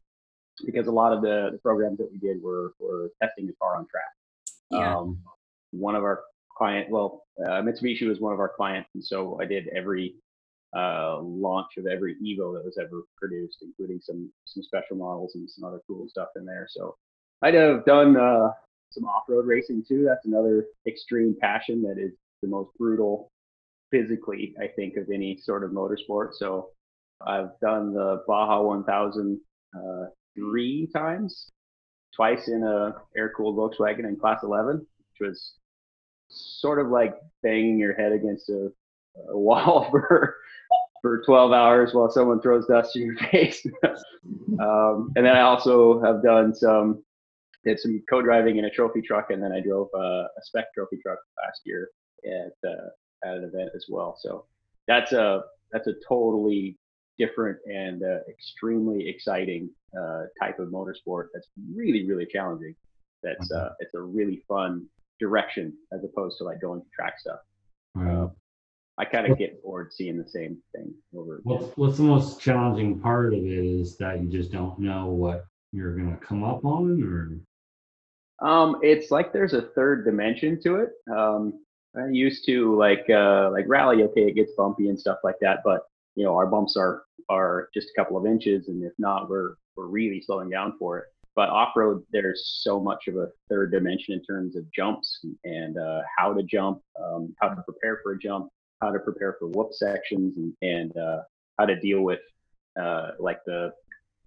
because 0.65 0.87
a 0.87 0.93
lot 0.93 1.13
of 1.13 1.23
the, 1.23 1.51
the 1.53 1.59
programs 1.59 1.99
that 1.99 2.09
we 2.11 2.19
did 2.19 2.43
were 2.43 2.75
were 2.79 3.11
testing 3.23 3.47
the 3.47 3.55
car 3.61 3.77
on 3.77 3.87
track. 3.87 4.05
Yeah. 4.71 4.97
Um, 4.97 5.19
one 5.73 5.95
of 5.95 6.05
our 6.05 6.23
client, 6.57 6.91
well, 6.91 7.25
uh, 7.45 7.63
Mitsubishi 7.63 8.09
was 8.09 8.21
one 8.21 8.33
of 8.33 8.41
our 8.41 8.53
clients, 8.57 8.89
and 8.95 9.05
so 9.05 9.39
I 9.41 9.45
did 9.45 9.69
every 9.69 10.15
uh, 10.75 11.21
launch 11.21 11.77
of 11.79 11.87
every 11.87 12.15
Evo 12.17 12.55
that 12.55 12.65
was 12.65 12.79
ever 12.81 13.03
produced, 13.17 13.59
including 13.63 14.01
some 14.01 14.31
some 14.45 14.63
special 14.63 14.97
models 14.97 15.35
and 15.35 15.49
some 15.49 15.65
other 15.65 15.81
cool 15.87 16.07
stuff 16.09 16.29
in 16.37 16.45
there. 16.45 16.67
So 16.71 16.97
I'd 17.43 17.55
have 17.55 17.85
done 17.85 18.17
uh, 18.17 18.51
some 18.91 19.05
off-road 19.05 19.47
racing 19.47 19.85
too. 19.87 20.05
That's 20.05 20.27
another 20.27 20.67
extreme 20.87 21.37
passion 21.41 21.83
that 21.83 21.99
is 21.99 22.13
the 22.43 22.49
most 22.49 22.71
brutal 22.79 23.31
physically, 23.91 24.55
I 24.61 24.69
think, 24.69 24.97
of 24.97 25.09
any 25.13 25.39
sort 25.43 25.65
of 25.65 25.71
motorsport. 25.71 26.35
So 26.35 26.71
I've 27.25 27.59
done 27.61 27.93
the 27.93 28.23
Baja 28.27 28.63
1000 28.63 29.41
uh, 29.75 30.07
three 30.35 30.89
times, 30.93 31.51
twice 32.15 32.49
in 32.49 32.63
a 32.63 32.95
air-cooled 33.17 33.57
Volkswagen 33.57 34.09
in 34.09 34.17
Class 34.17 34.41
11, 34.43 34.79
which 34.79 35.29
was 35.29 35.55
sort 36.29 36.79
of 36.79 36.89
like 36.89 37.15
banging 37.43 37.79
your 37.79 37.95
head 37.95 38.13
against 38.13 38.49
a, 38.49 38.71
a 39.31 39.39
wall 39.39 39.89
for 39.91 40.36
for 41.07 41.23
12 41.25 41.53
hours 41.53 41.95
while 41.95 42.11
someone 42.11 42.41
throws 42.41 42.67
dust 42.67 42.97
in 42.97 43.03
your 43.03 43.17
face. 43.31 43.65
um, 44.61 45.13
and 45.15 45.25
then 45.25 45.37
I 45.37 45.43
also 45.43 46.03
have 46.03 46.21
done 46.21 46.53
some, 46.53 47.05
did 47.65 47.79
some 47.79 48.03
co-driving 48.11 48.57
in 48.57 48.65
a 48.65 48.71
trophy 48.71 49.01
truck, 49.03 49.31
and 49.31 49.41
then 49.41 49.53
I 49.53 49.61
drove 49.61 49.89
a, 49.95 49.99
a 49.99 50.43
spec 50.43 50.75
trophy 50.75 50.97
truck 51.01 51.19
last 51.45 51.61
year 51.65 51.91
at 52.25 52.69
uh, 52.69 52.89
at 53.25 53.37
an 53.37 53.45
event 53.45 53.71
as 53.77 53.87
well. 53.89 54.17
So 54.21 54.47
that's 54.89 55.13
a 55.13 55.43
that's 55.71 55.87
a 55.87 55.95
totally 56.09 56.77
different 57.19 57.59
and 57.67 58.03
uh, 58.03 58.19
extremely 58.29 59.09
exciting 59.09 59.71
uh, 59.97 60.25
type 60.41 60.59
of 60.59 60.69
motorsport. 60.71 61.29
That's 61.33 61.49
really 61.73 62.05
really 62.05 62.27
challenging. 62.27 62.75
That's 63.23 63.51
uh, 63.53 63.71
it's 63.79 63.95
a 63.95 64.01
really 64.01 64.43
fun 64.49 64.87
direction 65.21 65.73
as 65.93 66.01
opposed 66.03 66.39
to 66.39 66.45
like 66.45 66.61
going 66.61 66.81
to 66.81 66.89
track 66.93 67.21
stuff. 67.21 67.39
Uh, 67.97 68.29
I 68.99 69.05
kind 69.05 69.31
of 69.31 69.39
get 69.39 69.63
bored 69.63 69.93
seeing 69.93 70.17
the 70.17 70.29
same 70.29 70.59
thing 70.75 70.95
over. 71.15 71.41
What's 71.43 71.77
what's 71.77 71.97
the 71.99 72.05
most 72.05 72.41
challenging 72.41 72.99
part 72.99 73.35
of 73.35 73.41
it 73.41 73.47
is 73.47 73.97
that 73.99 74.23
you 74.23 74.29
just 74.29 74.53
don't 74.53 74.79
know 74.79 75.07
what 75.07 75.45
you're 75.73 75.97
gonna 75.97 76.17
come 76.17 76.43
up 76.45 76.65
on, 76.65 77.03
or. 77.03 77.41
Um, 78.47 78.77
it's 78.83 79.11
like 79.11 79.33
there's 79.33 79.55
a 79.55 79.63
third 79.75 80.05
dimension 80.05 80.61
to 80.63 80.77
it. 80.77 80.91
Um, 81.11 81.65
I 81.97 82.09
used 82.11 82.45
to 82.47 82.77
like 82.77 83.09
uh, 83.11 83.51
like 83.51 83.65
rally. 83.69 84.03
Okay, 84.03 84.23
it 84.23 84.35
gets 84.35 84.53
bumpy 84.57 84.89
and 84.89 84.99
stuff 84.99 85.19
like 85.25 85.37
that, 85.41 85.61
but 85.65 85.83
you 86.15 86.25
know 86.25 86.35
our 86.35 86.47
bumps 86.47 86.77
are 86.77 87.05
are 87.29 87.69
just 87.75 87.89
a 87.91 88.01
couple 88.01 88.17
of 88.17 88.27
inches, 88.27 88.69
and 88.69 88.83
if 88.83 88.93
not, 88.99 89.29
we're 89.29 89.55
we're 89.77 89.87
really 89.87 90.23
slowing 90.23 90.51
down 90.51 90.75
for 90.79 90.99
it. 90.99 91.05
But 91.35 91.51
off 91.51 91.77
road, 91.77 92.03
there's 92.13 92.61
so 92.63 92.81
much 92.81 93.09
of 93.09 93.17
a 93.17 93.29
third 93.51 93.71
dimension 93.71 94.15
in 94.15 94.23
terms 94.25 94.57
of 94.57 94.65
jumps 94.73 95.21
and 95.45 95.77
uh, 95.77 96.01
how 96.17 96.33
to 96.33 96.43
jump, 96.43 96.81
um, 97.03 97.35
how 97.43 97.51
to 97.51 97.63
prepare 97.63 98.01
for 98.03 98.13
a 98.13 98.19
jump, 98.19 98.49
how 98.81 98.91
to 98.91 98.99
prepare 98.99 99.37
for 99.39 99.49
whoop 99.49 99.73
sections 99.73 100.37
and, 100.37 100.53
and 100.63 100.97
uh, 100.97 101.21
how 101.59 101.67
to 101.67 101.79
deal 101.81 102.03
with 102.03 102.21
uh, 102.81 103.11
like 103.19 103.39
the 103.47 103.73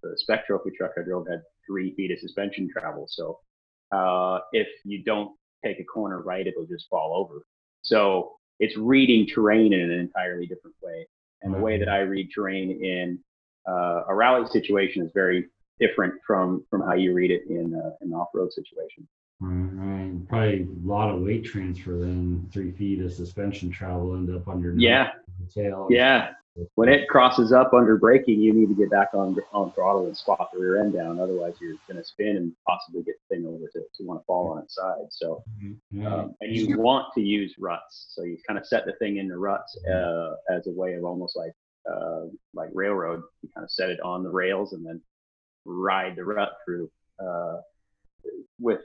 the 0.02 0.14
spec 0.16 0.46
trophy 0.46 0.70
truck 0.76 0.92
I 0.98 1.02
drove 1.02 1.26
had 1.28 1.42
three 1.66 1.94
feet 1.94 2.10
of 2.10 2.18
suspension 2.18 2.68
travel. 2.72 3.06
So 3.08 3.38
uh, 3.92 4.40
if 4.52 4.66
you 4.84 5.02
don't 5.04 5.32
take 5.64 5.78
a 5.78 5.84
corner 5.84 6.22
right, 6.22 6.46
it'll 6.46 6.66
just 6.66 6.88
fall 6.88 7.14
over. 7.14 7.42
So 7.82 8.32
it's 8.58 8.76
reading 8.76 9.26
terrain 9.26 9.72
in 9.72 9.80
an 9.80 9.90
entirely 9.90 10.46
different 10.46 10.76
way. 10.82 11.06
And 11.42 11.54
the 11.54 11.58
way 11.58 11.78
that 11.78 11.88
I 11.88 12.00
read 12.00 12.28
terrain 12.34 12.70
in 12.84 13.18
uh, 13.68 14.04
a 14.08 14.14
rally 14.14 14.46
situation 14.46 15.04
is 15.04 15.10
very 15.14 15.46
different 15.78 16.14
from 16.26 16.64
from 16.70 16.82
how 16.82 16.94
you 16.94 17.14
read 17.14 17.30
it 17.30 17.42
in 17.48 17.74
uh, 17.74 17.90
an 18.00 18.12
off-road 18.12 18.52
situation. 18.52 19.08
Right, 19.40 19.70
right. 19.72 20.28
Probably 20.28 20.62
a 20.62 20.86
lot 20.86 21.08
of 21.14 21.22
weight 21.22 21.44
transfer 21.44 21.98
then. 21.98 22.48
Three 22.52 22.72
feet 22.72 23.00
of 23.02 23.12
suspension 23.12 23.70
travel 23.70 24.14
end 24.14 24.34
up 24.34 24.46
under 24.48 24.74
Yeah, 24.76 25.12
the 25.40 25.46
tail. 25.62 25.86
yeah. 25.90 26.32
When 26.74 26.90
it 26.90 27.08
crosses 27.08 27.52
up 27.52 27.72
under 27.72 27.96
braking, 27.96 28.38
you 28.40 28.52
need 28.52 28.68
to 28.68 28.74
get 28.74 28.90
back 28.90 29.14
on 29.14 29.34
on 29.52 29.72
throttle 29.72 30.06
and 30.06 30.16
squat 30.16 30.50
the 30.52 30.58
rear 30.58 30.82
end 30.82 30.92
down. 30.92 31.18
Otherwise, 31.18 31.54
you're 31.60 31.76
going 31.88 31.96
to 31.96 32.04
spin 32.04 32.36
and 32.36 32.52
possibly 32.66 33.02
get 33.02 33.14
the 33.30 33.36
thing 33.36 33.46
over 33.46 33.66
to, 33.72 33.80
to 33.94 34.04
want 34.04 34.20
to 34.20 34.24
fall 34.26 34.50
on 34.52 34.58
its 34.62 34.74
side. 34.74 35.06
So, 35.10 35.42
Yeah. 35.90 36.12
um, 36.14 36.34
and 36.42 36.54
you 36.54 36.76
want 36.78 37.06
to 37.14 37.22
use 37.22 37.54
ruts. 37.58 38.08
So 38.10 38.24
you 38.24 38.36
kind 38.46 38.58
of 38.58 38.66
set 38.66 38.84
the 38.84 38.92
thing 38.94 39.16
into 39.18 39.38
ruts 39.38 39.74
uh, 39.86 40.34
as 40.50 40.66
a 40.66 40.72
way 40.72 40.94
of 40.94 41.04
almost 41.04 41.34
like 41.36 41.52
uh, 41.90 42.24
like 42.52 42.68
railroad. 42.74 43.22
You 43.42 43.48
kind 43.54 43.64
of 43.64 43.70
set 43.70 43.88
it 43.88 44.00
on 44.00 44.22
the 44.22 44.30
rails 44.30 44.74
and 44.74 44.84
then 44.84 45.00
ride 45.64 46.16
the 46.16 46.24
rut 46.24 46.52
through 46.66 46.90
uh, 47.24 47.58
with 48.58 48.80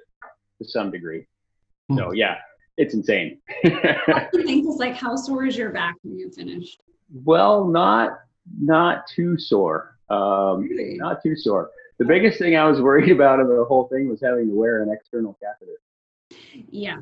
to 0.62 0.68
some 0.68 0.92
degree. 0.92 1.26
So 1.96 2.12
yeah, 2.14 2.38
it's 2.78 2.94
insane. 2.94 3.40
I 3.66 4.28
think 4.34 4.68
is 4.68 4.78
like 4.78 4.96
how 4.96 5.16
sore 5.16 5.46
is 5.46 5.56
your 5.58 5.70
back 5.72 5.96
when 6.04 6.18
you 6.18 6.32
finished? 6.32 6.82
well, 7.24 7.66
not 7.66 8.20
not 8.60 9.06
too 9.08 9.38
sore. 9.38 9.98
Um, 10.10 10.62
Really? 10.62 10.96
not 10.98 11.22
too 11.24 11.36
sore. 11.36 11.70
The 12.00 12.06
biggest 12.06 12.38
thing 12.40 12.56
I 12.56 12.66
was 12.68 12.82
worried 12.82 13.10
about 13.12 13.40
in 13.40 13.48
the 13.48 13.64
whole 13.66 13.88
thing 13.88 14.10
was 14.10 14.22
having 14.22 14.48
to 14.50 14.54
wear 14.56 14.82
an 14.84 14.90
external 14.92 15.38
catheter. 15.42 15.80
Yeah. 16.70 16.98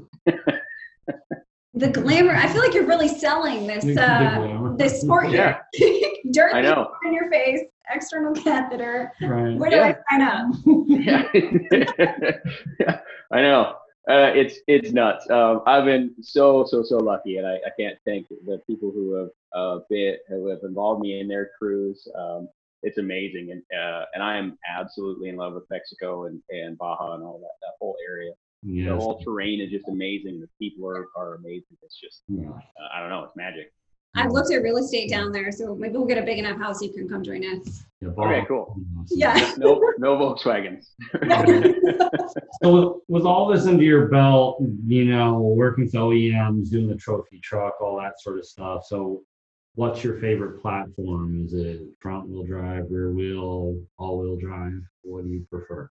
the 1.74 1.90
glamour. 1.90 2.36
I 2.36 2.48
feel 2.48 2.62
like 2.62 2.74
you're 2.74 2.86
really 2.86 3.08
selling 3.08 3.66
this 3.68 3.84
Big 3.86 3.98
uh 3.98 4.36
glamour. 4.40 4.78
this 4.78 5.02
sport 5.02 5.32
Yeah. 5.32 5.60
here. 5.74 6.00
Dirt 6.32 6.54
I 6.54 6.62
know. 6.62 6.92
in 7.06 7.14
your 7.14 7.30
face, 7.30 7.62
external 7.90 8.34
catheter. 8.36 9.12
Right. 9.22 9.58
Where 9.58 9.70
do 9.70 9.76
Yeah. 9.78 9.96
I 10.10 10.18
sign 10.18 10.22
up? 10.22 10.56
yeah, 10.88 13.00
I 13.32 13.42
know. 13.42 13.76
Uh, 14.10 14.32
it's 14.36 14.58
it's 14.68 14.92
nuts. 14.92 15.30
Um, 15.30 15.62
I've 15.66 15.86
been 15.86 16.14
so 16.22 16.66
so 16.66 16.84
so 16.84 16.98
lucky, 16.98 17.38
and 17.38 17.48
I, 17.48 17.54
I 17.56 17.70
can't 17.80 17.98
thank 18.06 18.28
the 18.46 18.60
people 18.68 18.92
who 18.92 19.14
have 19.14 19.30
uh, 19.56 19.80
been 19.90 20.18
who 20.28 20.48
have 20.50 20.60
involved 20.64 21.02
me 21.02 21.22
in 21.22 21.28
their 21.30 21.52
crews. 21.58 22.06
Um, 22.18 22.50
it's 22.82 22.98
amazing, 22.98 23.52
and 23.52 23.62
uh, 23.80 24.04
and 24.14 24.22
I 24.22 24.36
am 24.38 24.58
absolutely 24.78 25.30
in 25.30 25.38
love 25.38 25.54
with 25.54 25.64
Mexico 25.70 26.26
and, 26.26 26.42
and 26.50 26.78
Baja 26.78 27.14
and 27.14 27.24
all 27.24 27.40
that 27.40 27.56
that 27.62 27.74
whole 27.80 27.96
area. 28.10 28.32
The 28.66 28.96
whole 28.96 29.22
terrain 29.22 29.60
is 29.60 29.72
just 29.72 29.90
amazing. 29.90 30.40
The 30.40 30.48
people 30.58 30.88
are, 30.88 31.08
are 31.18 31.36
amazing. 31.36 31.76
It's 31.82 32.00
just 32.00 32.22
Yeah. 32.30 32.48
uh, 32.50 32.60
I 32.96 33.02
don't 33.02 33.10
know. 33.10 33.26
It's 33.26 33.36
magic. 33.36 33.74
I've 34.16 34.32
looked 34.32 34.52
at 34.54 34.62
real 34.62 34.78
estate 34.78 35.10
down 35.10 35.32
there, 35.32 35.52
so 35.52 35.76
maybe 35.76 35.94
we'll 35.94 36.06
get 36.06 36.20
a 36.20 36.24
big 36.24 36.38
enough 36.38 36.58
house 36.60 36.82
you 36.82 36.92
can 36.94 37.10
come 37.10 37.24
join 37.24 37.44
us. 37.44 37.84
Yeah, 38.00 38.10
Okay, 38.10 38.46
cool. 38.48 38.78
Yeah. 39.10 39.54
No 39.58 39.82
no 39.98 40.18
Volkswagens. 40.18 40.90
So 42.62 43.02
with 43.10 43.26
all 43.26 43.48
this 43.48 43.66
under 43.66 43.84
your 43.84 44.08
belt, 44.08 44.64
you 44.86 45.06
know, 45.06 45.40
working 45.40 45.84
with 45.84 45.94
OEMs, 45.94 46.70
doing 46.70 46.88
the 46.88 46.96
trophy 46.96 47.40
truck, 47.42 47.82
all 47.82 47.98
that 47.98 48.22
sort 48.22 48.40
of 48.40 48.46
stuff. 48.46 48.86
So 48.86 49.24
what's 49.76 50.04
your 50.04 50.18
favorite 50.20 50.62
platform? 50.62 51.44
Is 51.46 51.54
it 51.54 51.82
front 52.00 52.30
wheel 52.30 52.44
drive, 52.44 52.86
rear 52.90 53.12
wheel, 53.12 53.78
all 53.98 54.20
wheel 54.20 54.38
drive? 54.38 54.82
What 55.02 55.26
do 55.26 55.30
you 55.30 55.46
prefer? 55.50 55.90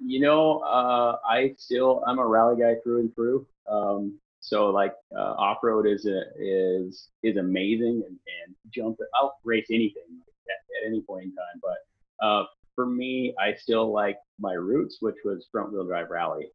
You 0.00 0.20
know, 0.20 0.60
uh, 0.60 1.18
I 1.28 1.54
still 1.58 2.02
I'm 2.06 2.18
a 2.18 2.26
rally 2.26 2.60
guy 2.60 2.76
through 2.82 3.00
and 3.00 3.14
through. 3.14 3.46
Um, 3.68 4.18
so 4.40 4.70
like 4.70 4.94
uh, 5.16 5.34
off 5.38 5.58
road 5.62 5.86
is 5.86 6.06
a, 6.06 6.22
is 6.38 7.08
is 7.22 7.36
amazing 7.36 8.02
and, 8.06 8.18
and 8.44 8.54
jump. 8.74 8.98
I'll 9.14 9.34
race 9.44 9.66
anything 9.70 10.02
at, 10.48 10.82
at 10.82 10.88
any 10.88 11.02
point 11.02 11.24
in 11.24 11.34
time, 11.34 11.60
but 11.62 12.26
uh, 12.26 12.44
for 12.74 12.86
me, 12.86 13.34
I 13.38 13.54
still 13.54 13.92
like 13.92 14.16
my 14.38 14.54
roots, 14.54 14.98
which 15.00 15.16
was 15.24 15.46
front 15.52 15.72
wheel 15.72 15.86
drive 15.86 16.10
rally. 16.10 16.48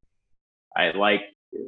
I 0.75 0.91
like 0.91 1.21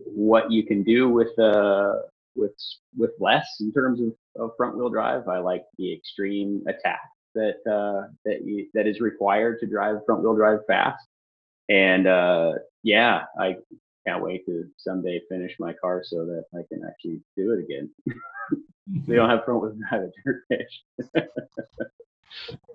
what 0.05 0.51
you 0.51 0.63
can 0.63 0.83
do 0.83 1.07
with 1.09 1.37
uh 1.39 1.93
with 2.35 2.53
with 2.97 3.11
less 3.19 3.47
in 3.59 3.71
terms 3.71 4.01
of, 4.01 4.13
of 4.41 4.51
front 4.57 4.77
wheel 4.77 4.89
drive. 4.89 5.27
I 5.27 5.39
like 5.39 5.63
the 5.77 5.93
extreme 5.93 6.63
attack 6.67 7.01
that 7.35 7.57
uh, 7.69 8.07
that 8.25 8.43
you, 8.43 8.67
that 8.73 8.87
is 8.87 8.99
required 8.99 9.59
to 9.59 9.67
drive 9.67 9.97
front 10.05 10.23
wheel 10.23 10.35
drive 10.35 10.59
fast. 10.67 11.05
And 11.69 12.07
uh, 12.07 12.53
yeah, 12.83 13.25
I 13.39 13.57
can't 14.07 14.23
wait 14.23 14.45
to 14.45 14.65
someday 14.77 15.21
finish 15.29 15.55
my 15.59 15.73
car 15.73 16.01
so 16.03 16.25
that 16.25 16.45
I 16.53 16.61
can 16.71 16.83
actually 16.87 17.19
do 17.35 17.51
it 17.53 17.59
again. 17.63 17.89
we 19.07 19.15
don't 19.15 19.29
have 19.29 19.43
front 19.43 19.61
wheel 19.61 19.75
drive 19.89 20.03
at 20.51 20.59
Dirtfish. 21.19 21.27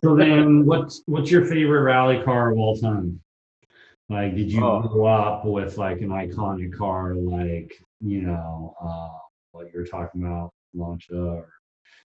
So 0.02 0.16
then 0.16 0.66
what's 0.66 1.02
what's 1.06 1.30
your 1.30 1.44
favorite 1.44 1.82
rally 1.82 2.22
car 2.22 2.50
of 2.52 2.58
all 2.58 2.76
time? 2.76 3.20
Like 4.08 4.34
did 4.34 4.50
you 4.52 4.62
Oh. 4.64 4.80
grow 4.82 5.06
up 5.06 5.44
with 5.44 5.78
like 5.78 6.00
an 6.00 6.08
iconic 6.08 6.76
car 6.76 7.14
like, 7.14 7.72
you 8.00 8.22
know, 8.22 8.74
uh 8.82 9.08
what 9.52 9.72
you're 9.72 9.86
talking 9.86 10.22
about, 10.22 10.52
Lancia 10.74 11.14
or 11.14 11.48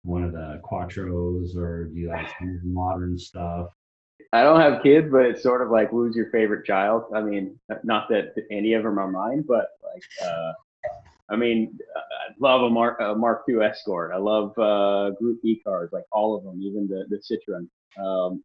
one 0.04 0.24
of 0.24 0.32
the 0.32 0.62
Quattros 0.64 1.56
or 1.56 1.86
do 1.86 1.96
you 1.96 2.10
like 2.10 2.28
some 2.38 2.50
of 2.56 2.62
the 2.62 2.68
modern 2.68 3.18
stuff? 3.18 3.70
I 4.34 4.44
don't 4.44 4.60
have 4.60 4.84
kids, 4.84 5.08
but 5.12 5.26
it's 5.26 5.44
sort 5.44 5.62
of 5.62 5.70
like 5.70 5.90
who's 5.90 6.16
your 6.16 6.30
favorite 6.32 6.66
child? 6.66 7.06
I 7.16 7.22
mean, 7.22 7.60
not 7.84 8.10
that 8.10 8.34
any 8.52 8.74
of 8.74 8.84
them 8.84 9.00
are 9.00 9.10
mine, 9.10 9.44
but 9.48 9.70
like, 9.94 10.04
uh, 10.24 10.54
I 11.30 11.36
mean, 11.36 11.78
I 11.96 12.34
love 12.40 12.64
a 12.64 12.70
Mark 12.70 13.00
a 13.00 13.16
Mark 13.16 13.44
II 13.50 13.62
Escort. 13.62 14.12
I 14.14 14.18
love 14.18 14.58
uh, 14.58 15.12
Group 15.12 15.40
E 15.44 15.60
cars, 15.64 15.90
like 15.92 16.06
all 16.12 16.36
of 16.36 16.44
them, 16.44 16.62
even 16.62 16.88
the 16.88 17.06
the 17.10 17.18
Citroen. 17.18 17.68
Um, 18.04 18.44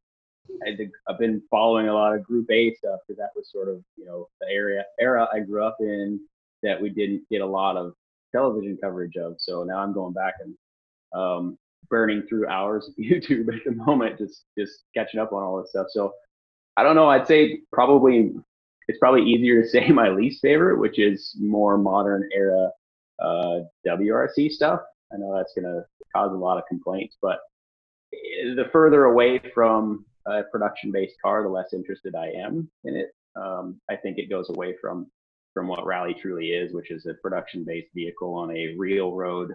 I 0.66 0.76
I've 1.08 1.18
been 1.18 1.42
following 1.50 1.88
a 1.88 1.94
lot 1.94 2.14
of 2.14 2.24
Group 2.24 2.50
A 2.50 2.74
stuff 2.74 3.00
because 3.06 3.18
that 3.18 3.30
was 3.34 3.50
sort 3.50 3.68
of 3.68 3.82
you 3.96 4.04
know 4.04 4.28
the 4.40 4.48
area 4.48 4.84
era 5.00 5.28
I 5.32 5.40
grew 5.40 5.64
up 5.64 5.76
in 5.80 6.20
that 6.62 6.80
we 6.80 6.90
didn't 6.90 7.28
get 7.30 7.40
a 7.40 7.46
lot 7.46 7.76
of 7.76 7.94
television 8.32 8.78
coverage 8.80 9.16
of. 9.16 9.36
So 9.38 9.64
now 9.64 9.78
I'm 9.78 9.92
going 9.92 10.12
back 10.12 10.34
and 10.40 10.54
um, 11.12 11.58
burning 11.92 12.22
through 12.26 12.48
hours 12.48 12.88
of 12.88 12.94
YouTube 12.98 13.54
at 13.54 13.62
the 13.64 13.72
moment, 13.72 14.18
just 14.18 14.46
just 14.58 14.84
catching 14.96 15.20
up 15.20 15.32
on 15.32 15.44
all 15.44 15.60
this 15.60 15.70
stuff. 15.70 15.86
So 15.90 16.12
I 16.76 16.82
don't 16.82 16.96
know. 16.96 17.08
I'd 17.08 17.28
say 17.28 17.60
probably 17.72 18.32
it's 18.88 18.98
probably 18.98 19.22
easier 19.22 19.62
to 19.62 19.68
say 19.74 19.88
my 19.90 20.08
least 20.08 20.40
favorite, 20.42 20.80
which 20.80 20.98
is 20.98 21.36
more 21.38 21.78
modern 21.78 22.28
era 22.34 22.70
uh, 23.22 23.60
WRC 23.86 24.50
stuff. 24.50 24.80
I 25.12 25.18
know 25.18 25.36
that's 25.36 25.52
going 25.54 25.66
to 25.66 25.84
cause 26.16 26.32
a 26.32 26.36
lot 26.36 26.58
of 26.58 26.64
complaints, 26.66 27.18
but 27.20 27.38
eh, 28.14 28.54
the 28.56 28.64
further 28.72 29.04
away 29.04 29.40
from 29.54 30.06
a 30.26 30.42
production-based 30.44 31.16
car, 31.22 31.42
the 31.42 31.48
less 31.48 31.74
interested 31.74 32.14
I 32.14 32.28
am 32.28 32.70
in 32.84 32.96
it. 32.96 33.10
Um, 33.36 33.80
I 33.90 33.96
think 33.96 34.18
it 34.18 34.30
goes 34.30 34.48
away 34.50 34.74
from 34.80 35.06
from 35.52 35.68
what 35.68 35.84
rally 35.84 36.14
truly 36.14 36.52
is, 36.52 36.72
which 36.72 36.90
is 36.90 37.04
a 37.04 37.12
production-based 37.22 37.90
vehicle 37.94 38.34
on 38.34 38.56
a 38.56 38.74
real 38.78 39.12
road 39.12 39.52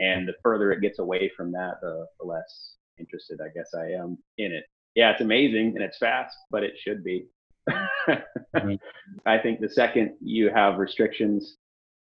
and 0.00 0.28
the 0.28 0.34
further 0.42 0.72
it 0.72 0.80
gets 0.80 0.98
away 0.98 1.30
from 1.36 1.52
that, 1.52 1.74
the, 1.80 2.06
the 2.20 2.26
less 2.26 2.74
interested 2.98 3.40
I 3.40 3.48
guess 3.54 3.74
I 3.74 3.92
am 3.92 4.18
in 4.38 4.52
it. 4.52 4.64
Yeah, 4.94 5.10
it's 5.12 5.20
amazing 5.20 5.72
and 5.74 5.82
it's 5.82 5.98
fast, 5.98 6.36
but 6.50 6.62
it 6.62 6.72
should 6.78 7.04
be. 7.04 7.26
Right. 7.68 8.80
I 9.26 9.38
think 9.38 9.60
the 9.60 9.68
second 9.68 10.12
you 10.20 10.50
have 10.50 10.78
restrictions, 10.78 11.56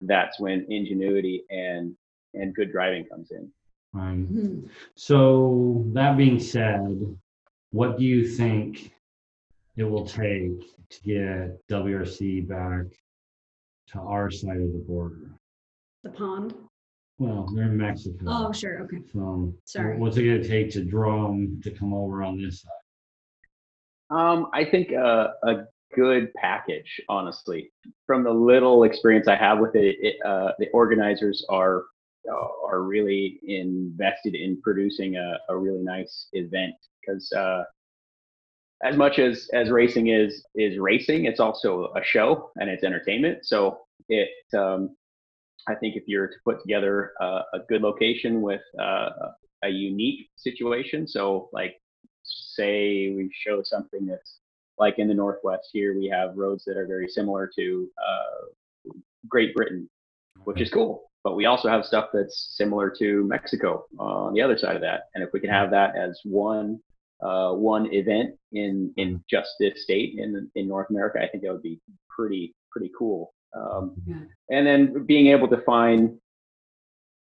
that's 0.00 0.40
when 0.40 0.66
ingenuity 0.68 1.44
and 1.50 1.94
and 2.34 2.54
good 2.54 2.72
driving 2.72 3.04
comes 3.04 3.30
in. 3.30 3.50
Right. 3.92 4.14
Hmm. 4.14 4.60
So 4.94 5.84
that 5.88 6.16
being 6.16 6.38
said, 6.38 7.16
what 7.72 7.98
do 7.98 8.04
you 8.04 8.26
think 8.26 8.92
it 9.76 9.84
will 9.84 10.06
take 10.06 10.60
to 10.90 11.02
get 11.04 11.68
WRC 11.68 12.48
back 12.48 12.86
to 13.88 14.00
our 14.00 14.30
side 14.30 14.60
of 14.60 14.72
the 14.72 14.84
border? 14.86 15.30
The 16.04 16.10
pond. 16.10 16.54
Well, 17.20 17.46
they're 17.54 17.64
in 17.64 17.76
Mexico. 17.76 18.24
Oh, 18.26 18.50
sure. 18.50 18.80
Okay. 18.84 18.96
So 19.12 19.52
Sorry. 19.66 19.98
what's 19.98 20.16
it 20.16 20.24
gonna 20.24 20.42
take 20.42 20.70
to 20.70 20.82
draw 20.82 21.28
them 21.28 21.60
to 21.62 21.70
come 21.70 21.92
over 21.92 22.22
on 22.22 22.40
this 22.40 22.62
side? 22.62 24.18
Um, 24.18 24.48
I 24.54 24.64
think 24.64 24.94
uh, 24.94 25.28
a 25.44 25.64
good 25.94 26.32
package, 26.32 26.98
honestly. 27.10 27.72
From 28.06 28.24
the 28.24 28.32
little 28.32 28.84
experience 28.84 29.28
I 29.28 29.36
have 29.36 29.58
with 29.58 29.76
it, 29.76 29.96
it 30.00 30.16
uh, 30.24 30.52
the 30.58 30.68
organizers 30.70 31.44
are 31.50 31.84
uh, 32.26 32.48
are 32.66 32.84
really 32.84 33.38
invested 33.42 34.34
in 34.34 34.58
producing 34.62 35.16
a, 35.16 35.36
a 35.50 35.56
really 35.56 35.82
nice 35.82 36.28
event 36.32 36.74
because 37.02 37.30
uh, 37.32 37.64
as 38.82 38.96
much 38.96 39.18
as 39.18 39.46
as 39.52 39.68
racing 39.68 40.06
is 40.06 40.42
is 40.54 40.78
racing, 40.78 41.26
it's 41.26 41.38
also 41.38 41.92
a 41.96 42.02
show 42.02 42.50
and 42.56 42.70
it's 42.70 42.82
entertainment. 42.82 43.44
So 43.44 43.80
it 44.08 44.30
um, 44.56 44.96
I 45.68 45.74
think 45.74 45.96
if 45.96 46.04
you're 46.06 46.28
to 46.28 46.36
put 46.44 46.60
together 46.60 47.12
a, 47.20 47.24
a 47.54 47.58
good 47.68 47.82
location 47.82 48.40
with 48.40 48.62
uh, 48.80 49.10
a 49.62 49.68
unique 49.68 50.30
situation, 50.36 51.06
so 51.06 51.48
like 51.52 51.80
say 52.22 53.12
we 53.16 53.30
show 53.32 53.62
something 53.62 54.06
that's 54.06 54.38
like 54.78 54.98
in 54.98 55.08
the 55.08 55.14
northwest 55.14 55.68
here 55.72 55.96
we 55.96 56.08
have 56.08 56.36
roads 56.36 56.64
that 56.64 56.76
are 56.76 56.86
very 56.86 57.08
similar 57.08 57.50
to 57.56 57.88
uh, 57.98 58.90
Great 59.28 59.54
Britain, 59.54 59.88
which 60.44 60.60
is 60.60 60.70
cool. 60.70 61.10
But 61.22 61.36
we 61.36 61.44
also 61.44 61.68
have 61.68 61.84
stuff 61.84 62.08
that's 62.14 62.54
similar 62.56 62.90
to 62.98 63.24
Mexico 63.24 63.84
on 63.98 64.32
the 64.32 64.40
other 64.40 64.56
side 64.56 64.74
of 64.74 64.80
that. 64.82 65.02
And 65.14 65.22
if 65.22 65.30
we 65.34 65.40
can 65.40 65.50
have 65.50 65.70
that 65.70 65.94
as 65.96 66.18
one 66.24 66.80
uh, 67.22 67.52
one 67.52 67.92
event 67.92 68.34
in 68.52 68.92
in 68.96 69.22
just 69.28 69.50
this 69.60 69.82
state 69.82 70.14
in 70.18 70.50
in 70.54 70.66
North 70.66 70.88
America, 70.88 71.18
I 71.22 71.28
think 71.28 71.44
that 71.44 71.52
would 71.52 71.62
be 71.62 71.78
pretty 72.08 72.54
pretty 72.70 72.90
cool. 72.98 73.34
Um. 73.56 73.96
And 74.50 74.66
then 74.66 75.04
being 75.06 75.28
able 75.28 75.48
to 75.48 75.60
find, 75.62 76.18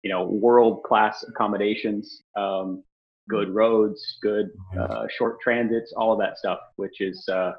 you 0.04 0.10
know, 0.12 0.26
world 0.26 0.84
class 0.84 1.24
accommodations, 1.28 2.22
um, 2.38 2.84
good 3.30 3.50
roads, 3.50 4.18
good 4.22 4.50
uh, 4.80 5.08
short 5.18 5.40
transits, 5.42 5.94
all 5.98 6.14
of 6.14 6.20
that 6.20 6.38
stuff, 6.38 6.60
which 6.76 7.02
is 7.02 7.28
uh, 7.30 7.54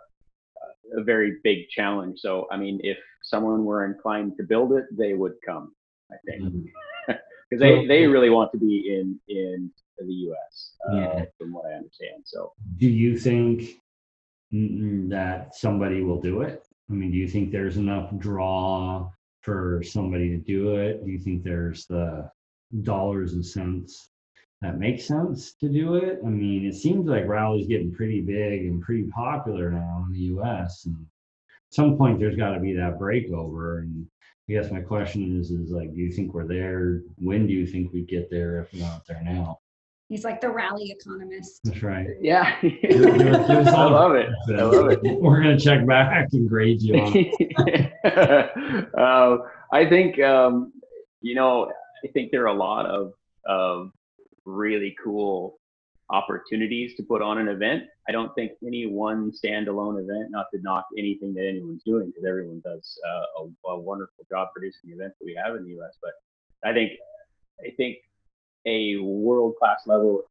a 0.96 1.02
very 1.02 1.38
big 1.42 1.68
challenge. 1.70 2.18
So, 2.20 2.46
I 2.52 2.56
mean, 2.56 2.78
if 2.82 2.98
someone 3.22 3.64
were 3.64 3.84
inclined 3.84 4.36
to 4.36 4.44
build 4.44 4.72
it, 4.72 4.84
they 4.96 5.14
would 5.14 5.34
come. 5.44 5.75
I 6.12 6.16
think 6.26 6.52
because 7.08 7.60
they, 7.60 7.82
So- 7.82 7.88
they 7.88 8.06
really 8.06 8.30
want 8.30 8.52
to 8.52 8.58
be 8.58 8.96
in 8.98 9.18
in 9.28 9.70
the 9.98 10.12
U.S. 10.28 10.72
Uh, 10.88 10.94
Yeah. 10.96 11.25
From 11.38 11.52
what 11.52 11.64
I 11.66 11.72
understand. 11.75 12.22
So 12.25 12.52
Do 12.76 12.88
you 12.88 13.18
think 13.18 13.80
that 14.52 15.54
somebody 15.54 16.02
will 16.02 16.20
do 16.20 16.42
it? 16.42 16.62
I 16.90 16.93
mean, 16.93 17.11
do 17.11 17.16
you 17.16 17.28
think 17.28 17.50
there's 17.50 17.76
enough 17.76 18.16
draw 18.19 19.11
for 19.43 19.83
somebody 19.83 20.31
to 20.31 20.37
do 20.38 20.76
it? 20.76 21.05
Do 21.05 21.11
you 21.11 21.19
think 21.19 21.43
there's 21.43 21.87
the 21.87 22.31
dollars 22.83 23.33
and 23.33 23.45
cents 23.45 24.09
that 24.62 24.78
make 24.78 25.00
sense 25.00 25.55
to 25.55 25.69
do 25.69 25.97
it? 25.97 26.21
I 26.25 26.28
mean, 26.28 26.64
it 26.64 26.75
seems 26.75 27.07
like 27.07 27.26
rally's 27.26 27.66
getting 27.66 27.93
pretty 27.93 28.21
big 28.21 28.66
and 28.66 28.83
pretty 28.83 29.09
popular 29.09 29.71
now 29.71 30.05
in 30.07 30.12
the 30.12 30.40
US. 30.40 30.87
And 30.87 30.97
at 30.97 31.75
some 31.75 31.97
point 31.97 32.19
there's 32.19 32.37
got 32.37 32.55
to 32.55 32.61
be 32.61 32.73
that 32.75 32.99
breakover. 32.99 33.81
And 33.81 34.07
I 34.49 34.52
guess 34.52 34.71
my 34.71 34.81
question 34.81 35.40
is, 35.40 35.50
is 35.50 35.71
like, 35.71 35.93
do 35.93 36.00
you 36.00 36.12
think 36.12 36.35
we're 36.35 36.47
there? 36.47 37.02
When 37.19 37.47
do 37.47 37.52
you 37.52 37.66
think 37.66 37.93
we 37.93 38.02
get 38.02 38.31
there 38.31 38.61
if 38.61 38.73
we're 38.73 38.81
not 38.81 39.07
there 39.07 39.23
now? 39.25 39.59
He's 40.08 40.22
like 40.25 40.40
the 40.40 40.50
rally 40.50 40.90
economist. 40.96 41.60
That's 41.64 41.82
right. 41.82 42.06
yeah, 42.20 42.60
Give 42.62 43.04
us- 43.06 43.16
give 43.18 43.34
us 43.34 43.68
I 43.68 43.84
love 43.86 44.14
it. 44.14 44.28
I 44.48 44.52
love 44.62 44.90
it. 44.92 45.00
We're 45.20 45.42
gonna 45.42 45.58
check 45.58 45.84
back 45.86 46.28
and 46.32 46.48
grade 46.48 46.80
you 46.80 46.94
on. 46.94 47.12
it. 47.14 48.94
uh, 48.96 49.38
I 49.72 49.88
think 49.88 50.20
um, 50.20 50.72
you 51.20 51.34
know. 51.34 51.72
I 52.04 52.08
think 52.08 52.30
there 52.30 52.42
are 52.44 52.54
a 52.54 52.54
lot 52.54 52.86
of 52.86 53.14
of 53.46 53.90
really 54.44 54.94
cool 55.02 55.58
opportunities 56.10 56.94
to 56.96 57.02
put 57.02 57.20
on 57.20 57.38
an 57.38 57.48
event. 57.48 57.82
I 58.08 58.12
don't 58.12 58.32
think 58.36 58.52
any 58.64 58.86
one 58.86 59.32
standalone 59.32 60.00
event, 60.00 60.30
not 60.30 60.46
to 60.54 60.60
knock 60.60 60.86
anything 60.96 61.34
that 61.34 61.48
anyone's 61.48 61.82
doing, 61.84 62.06
because 62.08 62.25
everyone 62.25 62.60
does 62.64 62.96
uh, 63.08 63.42
a, 63.42 63.70
a 63.70 63.80
wonderful 63.80 64.25
job 64.30 64.48
producing 64.54 64.90
the 64.90 64.94
events 64.94 65.16
that 65.18 65.25
we 65.25 65.34
have 65.42 65.56
in 65.56 65.64
the 65.64 65.70
U.S. 65.70 65.96
But 66.00 66.12
I 66.68 66.72
think 66.72 66.92
I 67.60 67.70
think 67.76 67.96
a 68.66 68.96
world 68.99 69.54
class 69.58 69.80
level 69.87 70.23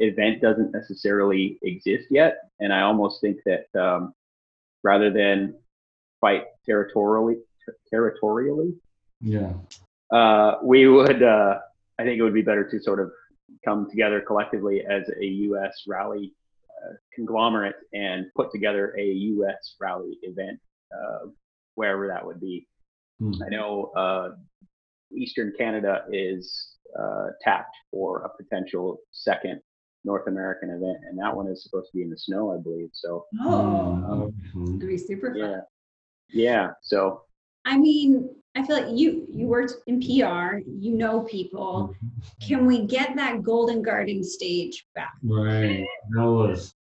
event 0.00 0.40
doesn't 0.40 0.72
necessarily 0.72 1.58
exist 1.62 2.06
yet, 2.10 2.38
and 2.60 2.72
I 2.72 2.82
almost 2.82 3.20
think 3.20 3.38
that 3.44 3.66
um, 3.80 4.14
rather 4.82 5.10
than 5.10 5.54
fight 6.20 6.44
territorially 6.64 7.36
territorially 7.90 8.72
Yeah. 9.20 9.52
uh, 10.10 10.58
we 10.62 10.86
would 10.86 11.22
uh, 11.22 11.58
i 11.98 12.04
think 12.04 12.18
it 12.18 12.22
would 12.22 12.34
be 12.34 12.42
better 12.42 12.68
to 12.70 12.80
sort 12.80 13.00
of 13.00 13.10
come 13.64 13.90
together 13.90 14.20
collectively 14.20 14.84
as 14.86 15.02
a 15.20 15.26
us 15.26 15.84
rally 15.86 16.32
uh, 16.70 16.92
conglomerate 17.14 17.76
and 17.92 18.26
put 18.36 18.52
together 18.52 18.94
a 18.98 19.06
us 19.06 19.74
rally 19.80 20.18
event 20.22 20.58
uh, 20.96 21.26
wherever 21.74 22.06
that 22.06 22.24
would 22.24 22.40
be 22.40 22.66
Hmm. 23.18 23.32
i 23.44 23.48
know 23.48 23.90
uh, 23.96 24.30
eastern 25.10 25.52
canada 25.58 26.04
is 26.12 26.75
uh, 26.98 27.26
tapped 27.42 27.74
for 27.90 28.22
a 28.22 28.30
potential 28.42 28.98
second 29.12 29.60
north 30.04 30.26
american 30.28 30.70
event 30.70 30.98
and 31.08 31.18
that 31.18 31.34
one 31.34 31.48
is 31.48 31.62
supposed 31.62 31.90
to 31.90 31.96
be 31.96 32.02
in 32.02 32.10
the 32.10 32.18
snow 32.18 32.52
i 32.52 32.58
believe 32.62 32.90
so 32.92 33.24
Oh, 33.40 34.32
Mhm. 34.54 34.74
that'd 34.78 34.88
be 34.88 34.98
super 34.98 35.30
fun. 35.30 35.38
yeah 35.38 35.60
yeah 36.30 36.70
so 36.82 37.22
I 37.68 37.76
mean, 37.76 38.30
I 38.54 38.64
feel 38.64 38.76
like 38.80 38.96
you 38.96 39.26
you 39.28 39.48
worked 39.48 39.74
in 39.88 39.98
PR, 40.00 40.58
you 40.84 40.92
know 40.94 41.22
people. 41.22 41.92
Can 42.40 42.64
we 42.64 42.86
get 42.86 43.16
that 43.16 43.42
Golden 43.42 43.82
Garden 43.82 44.22
stage 44.22 44.86
back? 44.94 45.14
Right. 45.24 45.84
That 46.10 46.30
was 46.30 46.72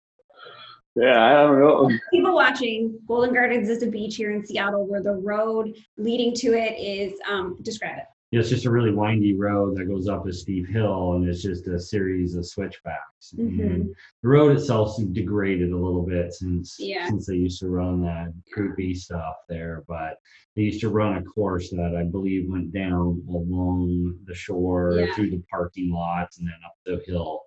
yeah 0.95 1.25
i 1.25 1.33
don't 1.33 1.59
know 1.59 1.89
People 2.13 2.35
watching, 2.35 2.99
Golden 3.07 3.33
Gardens 3.33 3.67
is 3.67 3.81
a 3.83 3.87
beach 3.87 4.15
here 4.15 4.31
in 4.31 4.45
Seattle 4.45 4.85
where 4.87 5.01
the 5.01 5.13
road 5.15 5.75
leading 5.97 6.33
to 6.35 6.53
it 6.53 6.73
is 6.79 7.19
um 7.29 7.57
describe 7.63 7.97
it. 7.97 8.05
Yeah, 8.35 8.41
it's 8.41 8.49
just 8.49 8.65
a 8.65 8.69
really 8.69 8.91
windy 8.91 9.33
road 9.33 9.77
that 9.77 9.85
goes 9.85 10.09
up 10.09 10.27
a 10.27 10.33
steep 10.33 10.67
hill 10.67 11.13
and 11.13 11.25
it's 11.29 11.41
just 11.41 11.67
a 11.67 11.79
series 11.79 12.35
of 12.35 12.45
switchbacks. 12.45 13.33
Mhm. 13.37 13.59
And 13.65 13.95
the 14.21 14.27
road 14.27 14.57
itself's 14.57 15.01
degraded 15.01 15.71
a 15.71 15.77
little 15.77 16.05
bit 16.05 16.33
since 16.33 16.77
Yeah. 16.77 17.07
since 17.07 17.27
they 17.27 17.35
used 17.37 17.61
to 17.61 17.69
run 17.69 18.01
that 18.01 18.33
B 18.75 18.93
stuff 18.93 19.37
there, 19.47 19.85
but 19.87 20.17
they 20.53 20.63
used 20.63 20.81
to 20.81 20.89
run 20.89 21.15
a 21.15 21.23
course 21.23 21.69
that 21.69 21.95
I 21.95 22.03
believe 22.03 22.49
went 22.51 22.73
down 22.73 23.23
along 23.29 24.19
the 24.25 24.35
shore 24.35 24.99
Yeah. 24.99 25.13
through 25.15 25.29
the 25.31 25.41
parking 25.49 25.89
lots 25.91 26.37
and 26.39 26.47
then 26.49 26.55
up 26.65 26.75
the 26.85 27.01
hill 27.09 27.39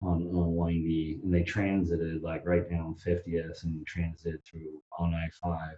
on, 0.00 0.22
on 0.28 0.54
windy. 0.54 1.18
And 1.24 1.34
they 1.34 1.42
transited 1.42 2.22
like 2.22 2.46
right 2.46 2.70
down 2.70 2.94
50th 3.04 3.64
and 3.64 3.84
transited 3.84 4.44
through 4.44 4.80
on 4.96 5.12
I-5. 5.12 5.76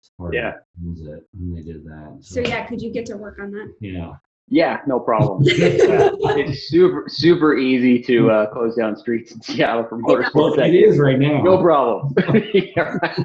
It's 0.00 0.10
Yeah. 0.32 0.52
the 0.80 0.94
transit, 0.94 1.26
and 1.34 1.56
they 1.56 1.62
did 1.62 1.84
that. 1.84 2.18
So 2.20 2.40
yeah, 2.40 2.66
could 2.66 2.80
you 2.80 2.90
get 2.92 3.06
to 3.06 3.16
work 3.16 3.38
on 3.40 3.50
that? 3.52 3.74
Yeah. 3.80 4.14
Yeah, 4.50 4.80
no 4.86 4.98
problem. 4.98 5.42
Yeah, 5.44 5.54
it's 5.58 6.68
super 6.68 7.04
super 7.08 7.56
easy 7.58 8.02
to 8.04 8.30
uh, 8.30 8.46
close 8.50 8.76
down 8.76 8.96
streets 8.96 9.32
in 9.32 9.42
Seattle 9.42 9.84
for 9.86 9.98
Well, 10.02 10.16
motorsports. 10.22 10.58
it 10.66 10.74
is 10.74 10.98
right 10.98 11.18
now. 11.18 11.42
No 11.42 11.60
problem. 11.60 12.14
Yeah, 12.54 12.96
right. 13.02 13.20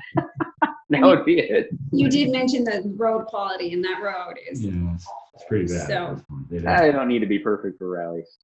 that 0.89 1.01
would 1.01 1.23
be 1.25 1.39
it. 1.39 1.69
You 1.93 2.09
did 2.09 2.29
mention 2.31 2.65
the 2.65 2.93
road 2.97 3.25
quality 3.27 3.71
and 3.73 3.81
that 3.86 4.01
road 4.03 4.36
is 4.51 4.63
Yeah, 4.65 4.93
it's, 4.93 5.07
it's 5.36 5.43
pretty 5.47 5.65
bad. 5.67 5.88
So- 5.88 5.93
at 6.07 6.15
this 6.17 6.25
point. 6.25 6.49
They 6.49 6.67
I 6.67 6.91
don't 6.91 7.07
need 7.07 7.19
to 7.19 7.25
be 7.25 7.39
perfect 7.39 7.77
for 7.79 7.88
rallies. 7.89 8.38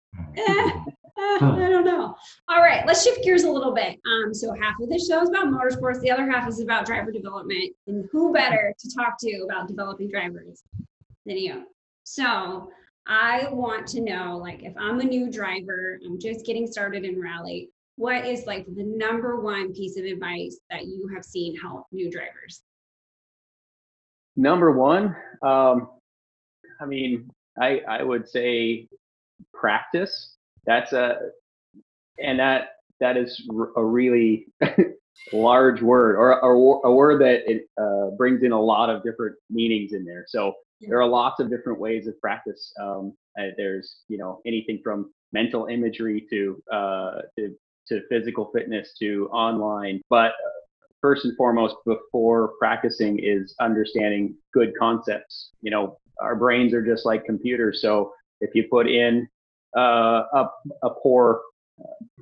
Eh, 1.17 1.37
uh, 1.41 1.55
I 1.55 1.69
don't 1.69 1.85
know. 1.85 2.15
All 2.47 2.61
right, 2.61 2.85
let's 2.85 3.03
shift 3.03 3.23
gears 3.23 3.43
a 3.43 3.51
little 3.51 3.73
bit. 3.73 3.99
Um, 4.05 4.33
so 4.33 4.53
half 4.53 4.79
of 4.81 4.89
the 4.89 4.99
show 4.99 5.21
is 5.21 5.29
about 5.29 5.47
motorsports, 5.47 6.01
the 6.01 6.11
other 6.11 6.29
half 6.29 6.47
is 6.47 6.59
about 6.59 6.85
driver 6.85 7.11
development. 7.11 7.75
And 7.87 8.07
who 8.11 8.33
better 8.33 8.73
to 8.77 8.95
talk 8.95 9.17
to 9.19 9.41
about 9.43 9.67
developing 9.67 10.09
drivers 10.09 10.63
than 11.25 11.37
you? 11.37 11.65
So 12.03 12.71
I 13.07 13.47
want 13.51 13.87
to 13.87 14.01
know, 14.01 14.37
like, 14.37 14.63
if 14.63 14.73
I'm 14.77 14.99
a 14.99 15.03
new 15.03 15.31
driver, 15.31 15.99
I'm 16.05 16.19
just 16.19 16.45
getting 16.45 16.67
started 16.67 17.05
in 17.05 17.19
rally, 17.21 17.69
what 17.99 18.25
is 18.25 18.45
like 18.45 18.65
the 18.65 18.83
number 18.83 19.41
one 19.41 19.73
piece 19.73 19.97
of 19.97 20.05
advice 20.05 20.57
that 20.69 20.85
you 20.85 21.09
have 21.13 21.25
seen 21.25 21.53
help 21.57 21.85
new 21.91 22.09
drivers? 22.09 22.61
Number 24.37 24.71
one, 24.71 25.15
um, 25.41 25.89
I 26.79 26.85
mean, 26.85 27.29
I 27.59 27.81
I 27.87 28.03
would 28.03 28.29
say 28.29 28.87
practice. 29.53 30.37
That's 30.65 30.93
a 30.93 31.17
and 32.19 32.39
that 32.39 32.69
that 32.99 33.17
is 33.17 33.41
a 33.77 33.83
really 33.83 34.47
large 35.33 35.81
word 35.81 36.15
or, 36.15 36.41
or 36.41 36.81
a 36.85 36.93
word 36.93 37.21
that 37.21 37.49
it 37.49 37.63
uh, 37.81 38.15
brings 38.17 38.43
in 38.43 38.51
a 38.51 38.61
lot 38.61 38.89
of 38.89 39.03
different 39.03 39.35
meanings 39.49 39.93
in 39.93 40.05
there. 40.05 40.25
So 40.27 40.53
there 40.81 40.99
are 41.01 41.07
lots 41.07 41.39
of 41.39 41.49
different 41.49 41.79
ways 41.79 42.07
of 42.07 42.19
practice. 42.21 42.73
Um, 42.79 43.13
uh, 43.39 43.47
there's 43.57 43.97
you 44.07 44.17
know 44.17 44.41
anything 44.45 44.81
from 44.83 45.11
mental 45.31 45.67
imagery 45.67 46.25
to 46.29 46.61
uh, 46.71 47.21
to 47.37 47.55
to 47.87 48.01
physical 48.09 48.51
fitness 48.53 48.93
to 48.99 49.27
online, 49.31 50.01
but 50.09 50.33
first 51.01 51.25
and 51.25 51.35
foremost 51.37 51.75
before 51.85 52.53
practicing 52.59 53.19
is 53.19 53.55
understanding 53.59 54.35
good 54.53 54.73
concepts. 54.77 55.51
You 55.61 55.71
know, 55.71 55.97
our 56.21 56.35
brains 56.35 56.73
are 56.73 56.85
just 56.85 57.05
like 57.05 57.25
computers. 57.25 57.81
So 57.81 58.11
if 58.41 58.51
you 58.53 58.65
put 58.69 58.87
in 58.87 59.27
uh, 59.77 60.23
a, 60.33 60.45
a 60.83 60.89
poor, 61.01 61.41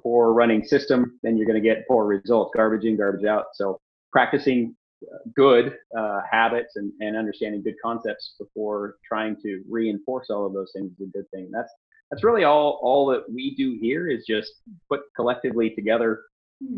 poor 0.02 0.34
running 0.34 0.64
system, 0.64 1.20
then 1.24 1.38
you're 1.38 1.48
going 1.48 1.62
to 1.62 1.68
get 1.68 1.88
poor 1.88 2.06
results, 2.06 2.52
garbage 2.56 2.86
in, 2.86 2.98
garbage 2.98 3.26
out. 3.26 3.46
So 3.54 3.80
practicing 4.12 4.76
uh, 5.04 5.18
good 5.36 5.76
uh, 5.98 6.22
habits 6.30 6.76
and, 6.76 6.92
and 7.00 7.16
understanding 7.16 7.64
good 7.64 7.76
concepts 7.84 8.36
before 8.40 8.96
trying 9.08 9.36
to 9.44 9.64
reinforce 9.70 10.28
all 10.30 10.46
of 10.46 10.54
those 10.54 10.72
things 10.76 10.92
is 11.00 11.08
a 11.08 11.12
good 11.18 11.30
thing. 11.32 11.50
That's 11.52 11.72
that's 12.12 12.24
really 12.24 12.44
all 12.44 12.80
all 12.82 13.06
that 13.08 13.24
we 13.32 13.56
do 13.56 13.78
here 13.82 14.10
is 14.10 14.26
just 14.28 14.52
put 14.90 15.02
collectively 15.16 15.70
together 15.72 16.22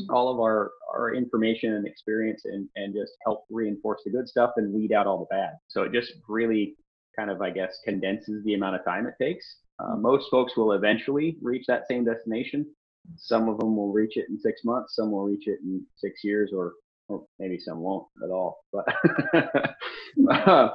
all 0.09 0.29
of 0.29 0.39
our 0.39 0.71
our 0.93 1.13
information 1.13 1.73
and 1.73 1.87
experience 1.87 2.43
and 2.45 2.67
and 2.75 2.93
just 2.93 3.13
help 3.23 3.45
reinforce 3.49 4.01
the 4.03 4.11
good 4.11 4.27
stuff 4.27 4.51
and 4.57 4.73
weed 4.73 4.91
out 4.91 5.07
all 5.07 5.19
the 5.19 5.35
bad 5.35 5.53
so 5.67 5.83
it 5.83 5.93
just 5.93 6.13
really 6.27 6.75
kind 7.17 7.29
of 7.31 7.41
i 7.41 7.49
guess 7.49 7.79
condenses 7.85 8.43
the 8.43 8.55
amount 8.55 8.75
of 8.75 8.83
time 8.83 9.07
it 9.07 9.13
takes 9.21 9.57
uh, 9.79 9.95
most 9.95 10.29
folks 10.29 10.55
will 10.57 10.73
eventually 10.73 11.37
reach 11.41 11.65
that 11.67 11.87
same 11.87 12.05
destination 12.05 12.65
some 13.17 13.49
of 13.49 13.57
them 13.59 13.75
will 13.75 13.91
reach 13.91 14.17
it 14.17 14.25
in 14.29 14.39
six 14.39 14.61
months 14.63 14.95
some 14.95 15.11
will 15.11 15.23
reach 15.23 15.47
it 15.47 15.59
in 15.63 15.81
six 15.95 16.23
years 16.23 16.51
or 16.53 16.73
or 17.07 17.25
maybe 17.39 17.57
some 17.57 17.79
won't 17.79 18.05
at 18.23 18.29
all 18.29 18.59
but 18.71 18.85
uh, 20.31 20.69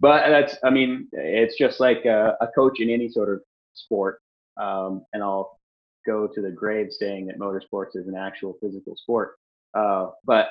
but 0.00 0.28
that's 0.28 0.56
I 0.62 0.70
mean 0.70 1.08
it's 1.12 1.56
just 1.56 1.80
like 1.80 2.04
a, 2.04 2.36
a 2.40 2.48
coach 2.48 2.80
in 2.80 2.90
any 2.90 3.08
sort 3.08 3.30
of 3.32 3.40
sport, 3.74 4.20
um, 4.60 5.04
and 5.12 5.22
I'll 5.22 5.58
go 6.06 6.28
to 6.32 6.40
the 6.40 6.50
grave 6.50 6.88
saying 6.90 7.26
that 7.26 7.38
motorsports 7.38 7.96
is 7.96 8.06
an 8.06 8.16
actual 8.16 8.56
physical 8.60 8.94
sport. 8.96 9.36
Uh, 9.74 10.08
but 10.24 10.48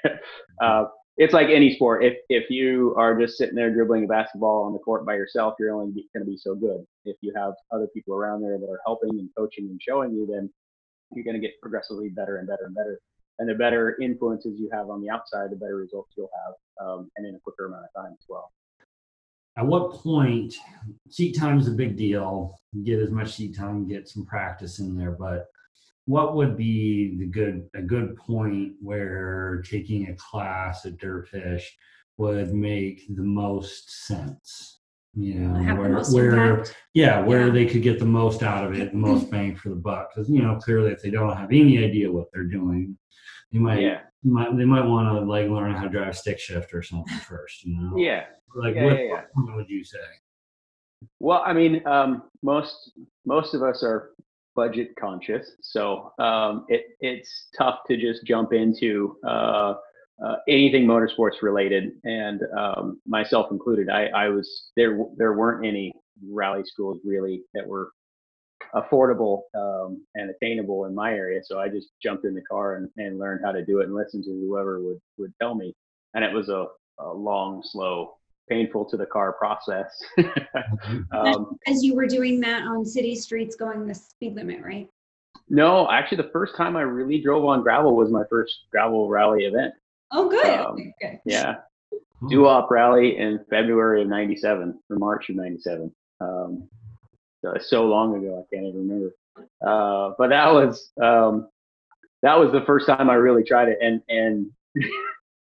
uh, 0.62 0.84
it's 1.16 1.34
like 1.34 1.48
any 1.48 1.74
sport. 1.74 2.04
If 2.04 2.16
if 2.28 2.50
you 2.50 2.94
are 2.96 3.18
just 3.18 3.36
sitting 3.36 3.54
there 3.54 3.72
dribbling 3.72 4.04
a 4.04 4.08
basketball 4.08 4.64
on 4.64 4.72
the 4.72 4.78
court 4.78 5.04
by 5.04 5.14
yourself, 5.14 5.54
you're 5.58 5.72
only 5.72 5.92
going 6.14 6.24
to 6.24 6.30
be 6.30 6.36
so 6.36 6.54
good. 6.54 6.84
If 7.04 7.16
you 7.20 7.32
have 7.36 7.52
other 7.70 7.86
people 7.94 8.14
around 8.14 8.42
there 8.42 8.58
that 8.58 8.70
are 8.70 8.80
helping 8.86 9.10
and 9.18 9.28
coaching 9.36 9.66
and 9.66 9.80
showing 9.80 10.12
you, 10.12 10.26
then 10.26 10.50
you're 11.12 11.24
going 11.24 11.40
to 11.40 11.46
get 11.46 11.60
progressively 11.60 12.08
better 12.08 12.38
and 12.38 12.48
better 12.48 12.64
and 12.64 12.74
better. 12.74 12.98
And 13.38 13.48
the 13.48 13.54
better 13.54 13.98
influences 14.00 14.58
you 14.58 14.70
have 14.72 14.88
on 14.88 15.02
the 15.02 15.10
outside, 15.10 15.50
the 15.50 15.56
better 15.56 15.76
results 15.76 16.12
you'll 16.16 16.30
have, 16.46 16.86
um, 16.86 17.10
and 17.16 17.26
in 17.26 17.34
a 17.34 17.40
quicker 17.40 17.66
amount 17.66 17.84
of 17.84 18.02
time 18.02 18.12
as 18.12 18.24
well. 18.28 18.52
At 19.58 19.66
what 19.66 19.92
point, 19.92 20.54
seat 21.10 21.36
time 21.36 21.58
is 21.58 21.68
a 21.68 21.72
big 21.72 21.96
deal. 21.96 22.58
Get 22.84 23.00
as 23.00 23.10
much 23.10 23.34
seat 23.34 23.56
time, 23.56 23.86
get 23.86 24.08
some 24.08 24.24
practice 24.24 24.78
in 24.78 24.96
there. 24.96 25.10
But 25.10 25.48
what 26.06 26.34
would 26.34 26.56
be 26.56 27.16
the 27.18 27.26
good 27.26 27.68
a 27.74 27.82
good 27.82 28.16
point 28.16 28.72
where 28.80 29.62
taking 29.68 30.08
a 30.08 30.14
class 30.16 30.84
at 30.84 30.96
Dirtfish 30.98 31.64
would 32.16 32.52
make 32.52 33.02
the 33.14 33.22
most 33.22 34.06
sense? 34.06 34.80
You 35.14 35.34
know, 35.34 35.62
Have 35.62 35.76
the 35.76 35.82
where 35.82 35.92
most 35.92 36.14
where 36.14 36.64
yeah, 36.94 37.20
where 37.20 37.46
Yeah. 37.46 37.52
they 37.52 37.66
could 37.66 37.82
get 37.82 37.98
the 37.98 38.04
most 38.06 38.42
out 38.42 38.64
of 38.64 38.72
it, 38.78 38.92
the 38.92 38.96
most 38.98 39.30
bang 39.30 39.54
for 39.54 39.68
the 39.68 39.76
buck. 39.76 40.10
Because 40.14 40.28
you 40.30 40.42
know, 40.42 40.56
clearly, 40.56 40.90
if 40.90 41.02
they 41.02 41.10
don't 41.10 41.36
have 41.36 41.50
any 41.52 41.84
idea 41.84 42.10
what 42.10 42.28
they're 42.32 42.44
doing, 42.44 42.96
they 43.52 43.58
might, 43.58 43.80
Yeah, 43.80 44.00
might 44.24 44.56
they 44.56 44.64
might 44.64 44.86
want 44.86 45.08
to 45.08 45.20
like 45.24 45.48
learn 45.50 45.74
how 45.74 45.84
to 45.84 45.90
drive 45.90 46.16
stick 46.16 46.38
shift 46.38 46.72
or 46.72 46.82
something 46.82 47.18
first. 47.18 47.62
You 47.64 47.76
know, 47.78 47.96
yeah. 47.96 48.24
like 48.54 48.74
Yeah, 48.74 48.84
what, 48.84 48.96
yeah, 48.98 49.04
yeah. 49.04 49.22
what 49.34 49.54
would 49.56 49.68
you 49.68 49.84
say? 49.84 49.98
Well, 51.20 51.42
I 51.44 51.52
mean, 51.52 51.86
um, 51.86 52.24
most 52.42 52.92
most 53.26 53.54
of 53.54 53.62
us 53.62 53.82
are 53.82 54.12
budget 54.54 54.94
conscious, 54.98 55.52
so 55.60 56.12
um, 56.18 56.64
it 56.68 56.86
it's 57.00 57.48
tough 57.56 57.80
to 57.88 57.96
just 57.96 58.24
jump 58.24 58.52
into 58.52 59.16
uh, 59.26 59.74
uh, 60.24 60.36
anything 60.48 60.86
motorsports 60.86 61.42
related, 61.42 61.92
and 62.04 62.42
um, 62.56 63.00
myself 63.06 63.50
included. 63.50 63.88
I, 63.88 64.06
I 64.06 64.28
was 64.28 64.70
there. 64.76 64.98
There 65.16 65.34
weren't 65.34 65.66
any 65.66 65.92
rally 66.28 66.62
schools 66.64 67.00
really 67.04 67.42
that 67.54 67.66
were 67.66 67.90
affordable 68.74 69.42
um, 69.54 70.04
and 70.14 70.30
attainable 70.30 70.84
in 70.86 70.94
my 70.94 71.12
area, 71.12 71.40
so 71.44 71.58
I 71.58 71.68
just 71.68 71.88
jumped 72.02 72.24
in 72.24 72.34
the 72.34 72.42
car 72.42 72.76
and, 72.76 72.88
and 72.96 73.18
learned 73.18 73.40
how 73.44 73.52
to 73.52 73.64
do 73.64 73.80
it 73.80 73.84
and 73.84 73.94
listened 73.94 74.24
to 74.24 74.30
whoever 74.30 74.80
would 74.82 75.00
would 75.18 75.32
tell 75.40 75.54
me, 75.54 75.74
and 76.14 76.24
it 76.24 76.32
was 76.32 76.48
a, 76.48 76.66
a 76.98 77.12
long, 77.12 77.62
slow, 77.64 78.14
painful 78.48 78.84
to 78.86 78.96
the 78.96 79.06
car 79.06 79.32
process. 79.32 80.02
um, 81.12 81.56
As 81.66 81.82
you 81.82 81.94
were 81.94 82.06
doing 82.06 82.40
that 82.40 82.62
on 82.62 82.84
city 82.84 83.14
streets 83.14 83.56
going 83.56 83.86
the 83.86 83.94
speed 83.94 84.34
limit, 84.34 84.62
right? 84.62 84.88
No, 85.48 85.90
actually, 85.90 86.18
the 86.18 86.30
first 86.32 86.56
time 86.56 86.76
I 86.76 86.82
really 86.82 87.20
drove 87.20 87.44
on 87.44 87.62
gravel 87.62 87.96
was 87.96 88.10
my 88.10 88.22
first 88.30 88.52
gravel 88.70 89.08
rally 89.08 89.44
event. 89.44 89.74
Oh, 90.10 90.28
good. 90.28 90.46
Um, 90.46 90.72
okay, 90.72 90.94
good. 91.00 91.20
Yeah, 91.24 91.56
Hmm. 92.22 92.28
Duop 92.28 92.70
rally 92.70 93.18
in 93.18 93.44
February 93.50 94.02
of 94.02 94.08
'97 94.08 94.78
or 94.88 94.96
March 94.96 95.28
of 95.28 95.36
'97. 95.36 95.92
Um, 96.20 96.68
so 97.44 97.54
so 97.60 97.84
long 97.84 98.16
ago, 98.16 98.46
I 98.46 98.54
can't 98.54 98.66
even 98.66 98.88
remember. 98.88 99.14
Uh, 99.66 100.14
but 100.16 100.28
that 100.28 100.52
was 100.52 100.92
um, 101.02 101.48
that 102.22 102.38
was 102.38 102.52
the 102.52 102.62
first 102.64 102.86
time 102.86 103.10
I 103.10 103.14
really 103.14 103.42
tried 103.42 103.68
it, 103.68 103.78
and 103.82 104.00
and 104.08 104.50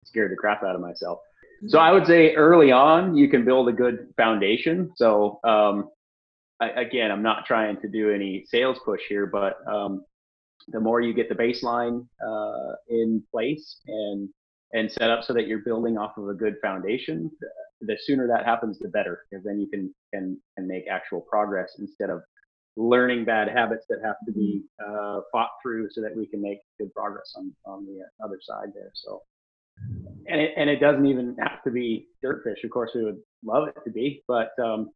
scared 0.05 0.31
the 0.31 0.37
crap 0.37 0.63
out 0.63 0.75
of 0.75 0.83
myself. 0.83 1.21
So 1.67 1.79
I 1.79 1.93
would 1.93 2.07
say 2.07 2.35
early 2.35 2.71
on, 2.71 3.17
you 3.17 3.29
can 3.29 3.45
build 3.45 3.69
a 3.69 3.73
good 3.73 4.13
foundation. 4.17 4.93
So 4.97 5.41
um, 5.45 5.89
I, 6.61 6.69
again, 6.71 7.11
I'm 7.11 7.23
not 7.23 7.47
trying 7.47 7.81
to 7.81 7.89
do 7.89 8.11
any 8.11 8.45
sales 8.47 8.79
push 8.85 9.01
here, 9.09 9.27
but 9.27 9.57
um, 9.71 10.05
the 10.69 10.81
more 10.81 11.01
you 11.01 11.13
get 11.15 11.29
the 11.29 11.35
baseline 11.35 12.07
uh, 12.27 12.75
in 12.89 13.23
place 13.31 13.81
and 13.87 14.29
and 14.75 14.93
set 14.93 15.11
up 15.11 15.25
so 15.25 15.33
that 15.33 15.47
you're 15.47 15.61
building 15.61 15.97
off 15.97 16.19
of 16.19 16.29
a 16.29 16.35
good 16.35 16.57
foundation, 16.61 17.31
the, 17.41 17.49
the 17.87 17.97
sooner 18.03 18.29
that 18.29 18.45
happens, 18.45 18.79
the 18.79 18.89
better, 18.89 19.25
because 19.31 19.43
then 19.45 19.59
you 19.59 19.67
can 19.67 19.93
can 20.13 20.39
can 20.57 20.69
make 20.69 20.85
actual 20.91 21.23
progress 21.23 21.75
instead 21.79 22.11
of 22.11 22.21
learning 22.77 23.25
bad 23.25 23.49
habits 23.49 23.87
that 23.89 23.99
have 24.05 24.17
to 24.27 24.33
be 24.33 24.63
uh, 24.87 25.21
fought 25.33 25.51
through 25.63 25.89
so 25.91 26.01
that 26.01 26.15
we 26.17 26.27
can 26.27 26.41
make 26.41 26.59
good 26.79 26.93
progress 26.95 27.33
on 27.37 27.53
on 27.65 27.87
the 27.87 28.01
other 28.25 28.39
side 28.43 28.69
there. 28.75 28.91
So 28.95 29.23
and 30.29 30.41
it, 30.41 30.53
and 30.57 30.69
it 30.69 30.81
doesn't 30.81 31.07
even 31.07 31.37
have 31.41 31.63
to 31.65 31.71
be 31.71 32.09
Dirtfish. 32.25 32.65
Of 32.65 32.71
course, 32.71 32.91
we 32.95 33.05
would 33.05 33.19
love 33.45 33.69
it 33.69 33.77
to 33.85 33.91
be, 33.91 34.23
but 34.29 34.51
um, 34.63 34.91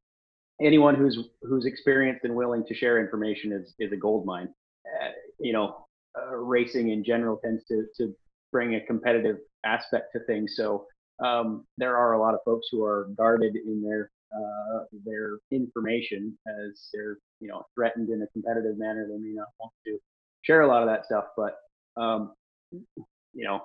anyone 0.60 0.94
who's 0.94 1.18
who's 1.42 1.66
experienced 1.66 2.24
and 2.24 2.34
willing 2.34 2.64
to 2.66 2.74
share 2.74 3.00
information 3.00 3.52
is 3.52 3.74
is 3.78 3.92
a 3.92 3.96
gold 3.96 4.26
mine. 4.26 4.48
Uh, 4.86 5.08
you 5.40 5.52
know, 5.52 5.86
uh, 6.18 6.36
racing 6.36 6.90
in 6.90 7.04
general 7.04 7.38
tends 7.38 7.64
to 7.66 7.86
to 7.96 8.14
bring 8.50 8.74
a 8.74 8.80
competitive 8.86 9.36
aspect 9.64 10.12
to 10.12 10.20
things. 10.24 10.54
So 10.56 10.86
um, 11.24 11.64
there 11.78 11.96
are 11.96 12.12
a 12.12 12.20
lot 12.20 12.34
of 12.34 12.40
folks 12.44 12.68
who 12.70 12.84
are 12.84 13.08
guarded 13.16 13.56
in 13.56 13.82
their 13.82 14.10
uh, 14.34 14.84
their 15.04 15.38
information 15.50 16.36
as 16.46 16.88
they're 16.92 17.18
you 17.40 17.48
know 17.48 17.64
threatened 17.74 18.10
in 18.10 18.22
a 18.22 18.26
competitive 18.28 18.78
manner. 18.78 19.06
They 19.08 19.18
may 19.18 19.34
not 19.34 19.48
want 19.58 19.72
to 19.86 19.98
share 20.42 20.62
a 20.62 20.68
lot 20.68 20.82
of 20.82 20.88
that 20.88 21.06
stuff, 21.06 21.24
but 21.36 21.56
um, 21.96 22.32
you 22.70 23.44
know 23.44 23.62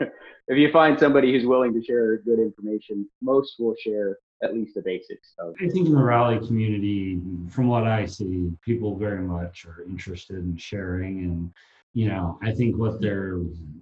if 0.00 0.58
you 0.58 0.70
find 0.72 0.98
somebody 0.98 1.32
who's 1.32 1.46
willing 1.46 1.72
to 1.74 1.82
share 1.82 2.18
good 2.18 2.38
information, 2.38 3.08
most 3.20 3.56
will 3.58 3.74
share 3.82 4.18
at 4.42 4.54
least 4.54 4.74
the 4.74 4.82
basics 4.82 5.34
of. 5.38 5.54
I 5.60 5.68
think 5.68 5.86
in 5.86 5.94
the 5.94 6.02
rally 6.02 6.44
community, 6.46 7.20
from 7.48 7.68
what 7.68 7.86
I 7.86 8.06
see, 8.06 8.50
people 8.64 8.96
very 8.96 9.22
much 9.22 9.64
are 9.66 9.84
interested 9.84 10.38
in 10.38 10.56
sharing, 10.56 11.20
and 11.20 11.52
you 11.94 12.08
know, 12.08 12.38
I 12.42 12.52
think 12.52 12.76
what 12.76 13.00
they're 13.00 13.40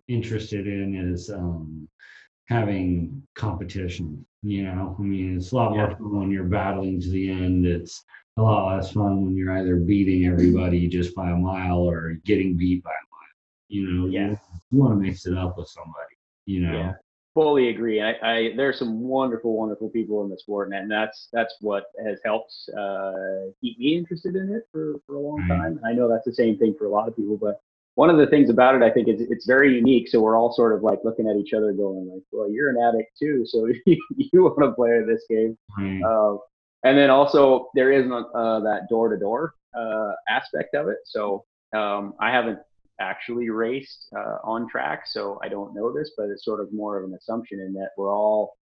interested 0.09 0.67
in 0.67 0.95
is 0.95 1.31
um, 1.31 1.89
having 2.47 3.23
competition. 3.35 4.25
You 4.43 4.65
know, 4.65 4.97
I 4.99 5.03
mean, 5.03 5.37
it's 5.37 5.53
a 5.53 5.57
lot 5.57 5.73
more 5.73 5.91
fun 5.91 6.19
when 6.19 6.31
you're 6.31 6.45
battling 6.45 7.01
to 7.01 7.11
the 7.11 7.31
end. 7.31 7.67
It's 7.67 8.05
a 8.37 8.43
lot 8.43 8.75
less 8.75 8.93
fun 8.93 9.25
when 9.25 9.37
you're 9.37 9.57
either 9.59 9.77
beating 9.77 10.27
everybody 10.27 10.89
just 10.89 11.15
by 11.15 11.31
a 11.31 11.37
mile 11.37 11.79
or 11.79 12.15
getting 12.25 12.57
beat 12.57 12.83
by 12.83 12.91
a 12.91 13.05
mile. 13.05 13.10
You 13.71 13.91
know, 13.91 14.07
Yeah. 14.07 14.31
you, 14.31 14.39
you 14.73 14.79
want 14.81 14.93
to 14.93 14.97
mix 14.97 15.27
it 15.27 15.37
up 15.37 15.57
with 15.57 15.69
somebody. 15.69 16.15
You 16.47 16.61
know, 16.61 16.73
Yeah. 16.73 16.93
Fully 17.33 17.69
agree. 17.69 18.03
I, 18.03 18.15
I 18.23 18.57
there 18.57 18.69
are 18.69 18.73
some 18.73 19.03
wonderful, 19.03 19.57
wonderful 19.57 19.89
people 19.89 20.25
in 20.25 20.31
the 20.31 20.37
sport, 20.37 20.69
and, 20.69 20.77
and 20.77 20.91
that's 20.91 21.29
that's 21.33 21.55
what 21.61 21.85
has 22.05 22.19
helped 22.25 22.53
uh, 22.77 23.53
keep 23.61 23.79
me 23.79 23.97
interested 23.97 24.35
in 24.35 24.53
it 24.53 24.65
for, 24.73 24.97
for 25.07 25.15
a 25.15 25.21
long 25.21 25.47
time. 25.47 25.79
I 25.87 25.93
know 25.93 26.09
that's 26.09 26.25
the 26.25 26.35
same 26.35 26.59
thing 26.59 26.75
for 26.77 26.87
a 26.87 26.91
lot 26.91 27.07
of 27.07 27.15
people, 27.15 27.37
but 27.37 27.61
one 27.95 28.11
of 28.11 28.19
the 28.19 28.27
things 28.27 28.51
about 28.51 28.75
it, 28.75 28.83
I 28.83 28.91
think, 28.91 29.07
is 29.07 29.21
it's 29.21 29.47
very 29.47 29.77
unique. 29.77 30.09
So 30.09 30.21
we're 30.21 30.37
all 30.37 30.53
sort 30.53 30.73
of 30.75 30.83
like 30.83 30.99
looking 31.05 31.29
at 31.29 31.37
each 31.37 31.53
other, 31.53 31.73
going 31.73 32.11
like, 32.13 32.23
"Well, 32.33 32.51
you're 32.51 32.69
an 32.69 32.83
addict 32.83 33.17
too, 33.17 33.45
so 33.47 33.69
you 33.87 33.99
want 34.43 34.59
to 34.63 34.73
play 34.73 35.01
this 35.07 35.25
game." 35.31 35.57
Right. 35.79 36.03
Uh, 36.03 36.37
and 36.83 36.99
then 36.99 37.11
also 37.11 37.69
there 37.77 37.93
is 37.93 38.11
uh, 38.11 38.59
that 38.61 38.89
door 38.91 39.09
to 39.09 39.17
door 39.17 39.55
aspect 40.29 40.75
of 40.75 40.89
it. 40.89 40.99
So 41.05 41.45
um, 41.77 42.15
I 42.21 42.33
haven't 42.33 42.59
actually 43.01 43.51
raced 43.51 44.07
uh, 44.17 44.37
on 44.45 44.69
track, 44.69 45.07
so 45.07 45.39
I 45.43 45.49
don't 45.49 45.75
know 45.75 45.93
this, 45.93 46.13
but 46.17 46.29
it's 46.29 46.45
sort 46.45 46.61
of 46.61 46.73
more 46.73 46.99
of 46.99 47.05
an 47.09 47.15
assumption 47.15 47.61
in 47.61 47.73
that 47.75 47.91
we're 47.97 48.13
all, 48.13 48.57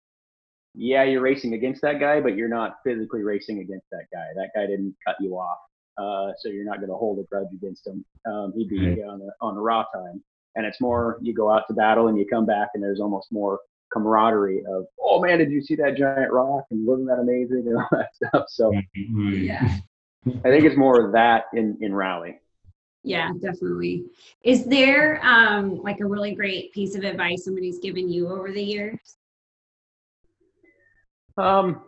yeah, 0.76 1.04
you're 1.04 1.21
racing 1.21 1.54
against 1.54 1.82
that 1.82 2.00
guy, 2.00 2.21
but 2.21 2.36
you're 2.36 2.47
not 2.50 2.78
physically 2.86 3.23
racing 3.23 3.60
against 3.60 3.88
that 3.91 4.06
guy. 4.13 4.26
That 4.36 4.50
guy 4.56 4.67
didn't 4.67 4.95
cut 5.06 5.15
you 5.19 5.34
off, 5.36 5.58
uh, 5.97 6.34
so 6.39 6.50
you're 6.50 6.65
not 6.65 6.78
going 6.78 6.89
to 6.89 6.95
hold 6.95 7.19
a 7.19 7.23
grudge 7.23 7.47
against 7.54 7.88
him. 7.88 8.06
Um, 8.26 8.54
he 8.56 8.65
beat 8.67 8.82
Right. 8.88 8.97
you 8.97 9.04
on 9.06 9.21
a, 9.21 9.45
on 9.45 9.58
a 9.58 9.62
raw 9.62 9.84
time, 9.93 10.23
and 10.56 10.65
it's 10.65 10.80
more 10.80 11.17
you 11.21 11.34
go 11.34 11.50
out 11.52 11.63
to 11.67 11.73
battle 11.73 12.08
and 12.08 12.17
you 12.17 12.26
come 12.26 12.45
back, 12.45 12.69
and 12.76 12.84
there's 12.84 13.00
almost 13.00 13.32
more 13.32 13.60
camaraderie 13.91 14.63
of, 14.69 14.86
oh 15.02 15.21
man, 15.21 15.39
did 15.39 15.50
you 15.52 15.62
see 15.62 15.76
that 15.76 15.95
giant 15.97 16.32
rock? 16.32 16.65
And 16.71 16.86
wasn't 16.86 17.08
that 17.08 17.19
amazing? 17.19 17.63
And 17.67 17.78
all 17.78 17.88
that 17.91 18.10
stuff. 18.13 18.45
So 18.50 18.71
Right. 18.71 18.86
Yeah. 19.34 19.78
I 20.45 20.50
think 20.50 20.65
it's 20.65 20.76
more 20.78 21.06
of 21.06 21.13
that 21.13 21.45
in 21.54 21.78
in 21.82 21.95
rally. 21.95 22.39
Yeah, 23.04 23.32
definitely. 23.40 24.06
Is 24.44 24.66
there 24.66 25.20
um 25.24 25.82
like 25.82 26.00
a 26.00 26.06
really 26.06 26.36
great 26.36 26.72
piece 26.74 26.96
of 26.96 27.04
advice 27.04 27.46
somebody's 27.46 27.80
given 27.80 28.10
you 28.10 28.30
over 28.30 28.52
the 28.52 28.64
years? 28.64 29.18
Um, 31.38 31.82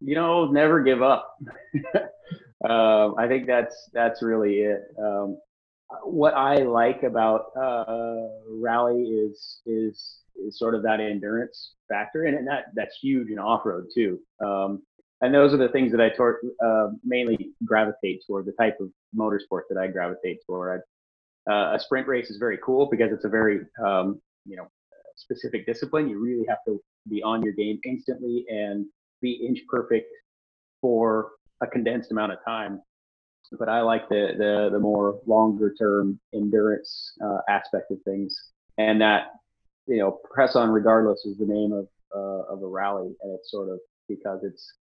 you 0.00 0.14
know, 0.14 0.46
never 0.46 0.82
give 0.82 1.02
up. 1.02 1.36
um, 2.68 3.14
I 3.18 3.26
think 3.26 3.46
that's 3.46 3.90
that's 3.92 4.22
really 4.22 4.60
it. 4.60 4.82
Um, 4.98 5.38
what 6.04 6.34
I 6.34 6.56
like 6.56 7.02
about 7.02 7.46
uh, 7.56 8.28
rally 8.48 9.02
is 9.02 9.60
is 9.66 10.18
is 10.36 10.58
sort 10.58 10.74
of 10.74 10.82
that 10.82 11.00
endurance 11.00 11.74
factor, 11.88 12.24
and 12.24 12.46
that 12.46 12.66
that's 12.74 12.96
huge 13.00 13.30
in 13.30 13.38
off 13.38 13.64
road 13.64 13.86
too. 13.94 14.20
Um, 14.44 14.82
and 15.22 15.32
those 15.32 15.54
are 15.54 15.56
the 15.56 15.68
things 15.68 15.92
that 15.92 16.00
I 16.00 16.10
tor- 16.10 16.40
uh, 16.64 16.88
mainly 17.04 17.52
gravitate 17.64 18.22
toward. 18.26 18.44
The 18.44 18.52
type 18.52 18.76
of 18.80 18.90
motorsport 19.16 19.62
that 19.70 19.78
I 19.80 19.86
gravitate 19.86 20.38
toward. 20.44 20.82
I, 21.48 21.52
uh, 21.52 21.76
a 21.76 21.80
sprint 21.80 22.06
race 22.08 22.28
is 22.28 22.38
very 22.38 22.58
cool 22.64 22.88
because 22.90 23.12
it's 23.12 23.24
a 23.24 23.28
very 23.28 23.60
um, 23.84 24.20
you 24.44 24.56
know 24.56 24.66
specific 25.16 25.64
discipline. 25.64 26.08
You 26.08 26.20
really 26.20 26.44
have 26.48 26.58
to 26.66 26.80
be 27.08 27.22
on 27.22 27.42
your 27.42 27.52
game 27.52 27.78
instantly 27.84 28.44
and 28.48 28.84
be 29.20 29.44
inch 29.46 29.60
perfect 29.68 30.08
for 30.80 31.30
a 31.62 31.66
condensed 31.68 32.10
amount 32.10 32.32
of 32.32 32.38
time. 32.44 32.80
But 33.58 33.68
I 33.68 33.80
like 33.82 34.08
the 34.08 34.32
the, 34.36 34.70
the 34.72 34.78
more 34.78 35.20
longer 35.26 35.72
term 35.78 36.18
endurance 36.34 37.12
uh, 37.24 37.38
aspect 37.48 37.92
of 37.92 37.98
things, 38.04 38.34
and 38.78 39.00
that 39.00 39.26
you 39.86 39.98
know 39.98 40.18
press 40.32 40.56
on 40.56 40.70
regardless 40.70 41.24
is 41.26 41.38
the 41.38 41.46
name 41.46 41.72
of 41.72 41.86
uh, 42.12 42.52
of 42.52 42.62
a 42.62 42.66
rally, 42.66 43.14
and 43.22 43.38
it's 43.38 43.52
sort 43.52 43.68
of 43.68 43.78
because 44.08 44.40
it's 44.42 44.74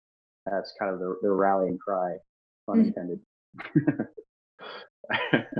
that's 0.49 0.73
kind 0.79 0.93
of 0.93 0.99
the, 0.99 1.15
the 1.21 1.31
rallying 1.31 1.77
cry, 1.77 2.15
pun 2.67 2.81
intended. 2.81 3.19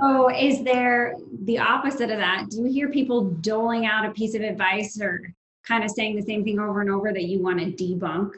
Oh, 0.00 0.30
is 0.30 0.62
there 0.62 1.16
the 1.42 1.58
opposite 1.58 2.08
of 2.08 2.18
that? 2.18 2.46
Do 2.50 2.62
you 2.62 2.72
hear 2.72 2.88
people 2.88 3.32
doling 3.32 3.84
out 3.84 4.06
a 4.06 4.12
piece 4.12 4.36
of 4.36 4.42
advice 4.42 5.00
or 5.00 5.34
kind 5.66 5.82
of 5.82 5.90
saying 5.90 6.14
the 6.14 6.22
same 6.22 6.44
thing 6.44 6.60
over 6.60 6.80
and 6.82 6.88
over 6.88 7.12
that 7.12 7.24
you 7.24 7.42
want 7.42 7.58
to 7.58 7.66
debunk? 7.66 8.30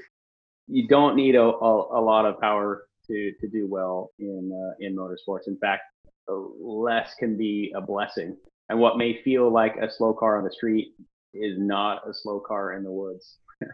you 0.72 0.88
don't 0.88 1.16
need 1.16 1.34
a, 1.34 1.42
a, 1.42 2.00
a, 2.00 2.00
lot 2.00 2.24
of 2.24 2.40
power 2.40 2.86
to 3.06 3.32
to 3.40 3.48
do 3.48 3.66
well 3.68 4.10
in 4.18 4.50
uh, 4.52 4.74
in 4.80 4.96
motorsports. 4.96 5.46
In 5.46 5.58
fact, 5.58 5.82
less 6.28 7.14
can 7.18 7.36
be 7.36 7.72
a 7.76 7.80
blessing. 7.80 8.36
And 8.68 8.78
what 8.78 8.96
may 8.96 9.22
feel 9.22 9.52
like 9.52 9.76
a 9.76 9.90
slow 9.90 10.14
car 10.14 10.38
on 10.38 10.44
the 10.44 10.52
street 10.52 10.94
is 11.34 11.58
not 11.58 12.08
a 12.08 12.14
slow 12.14 12.40
car 12.40 12.72
in 12.74 12.84
the 12.84 12.90
woods 12.90 13.38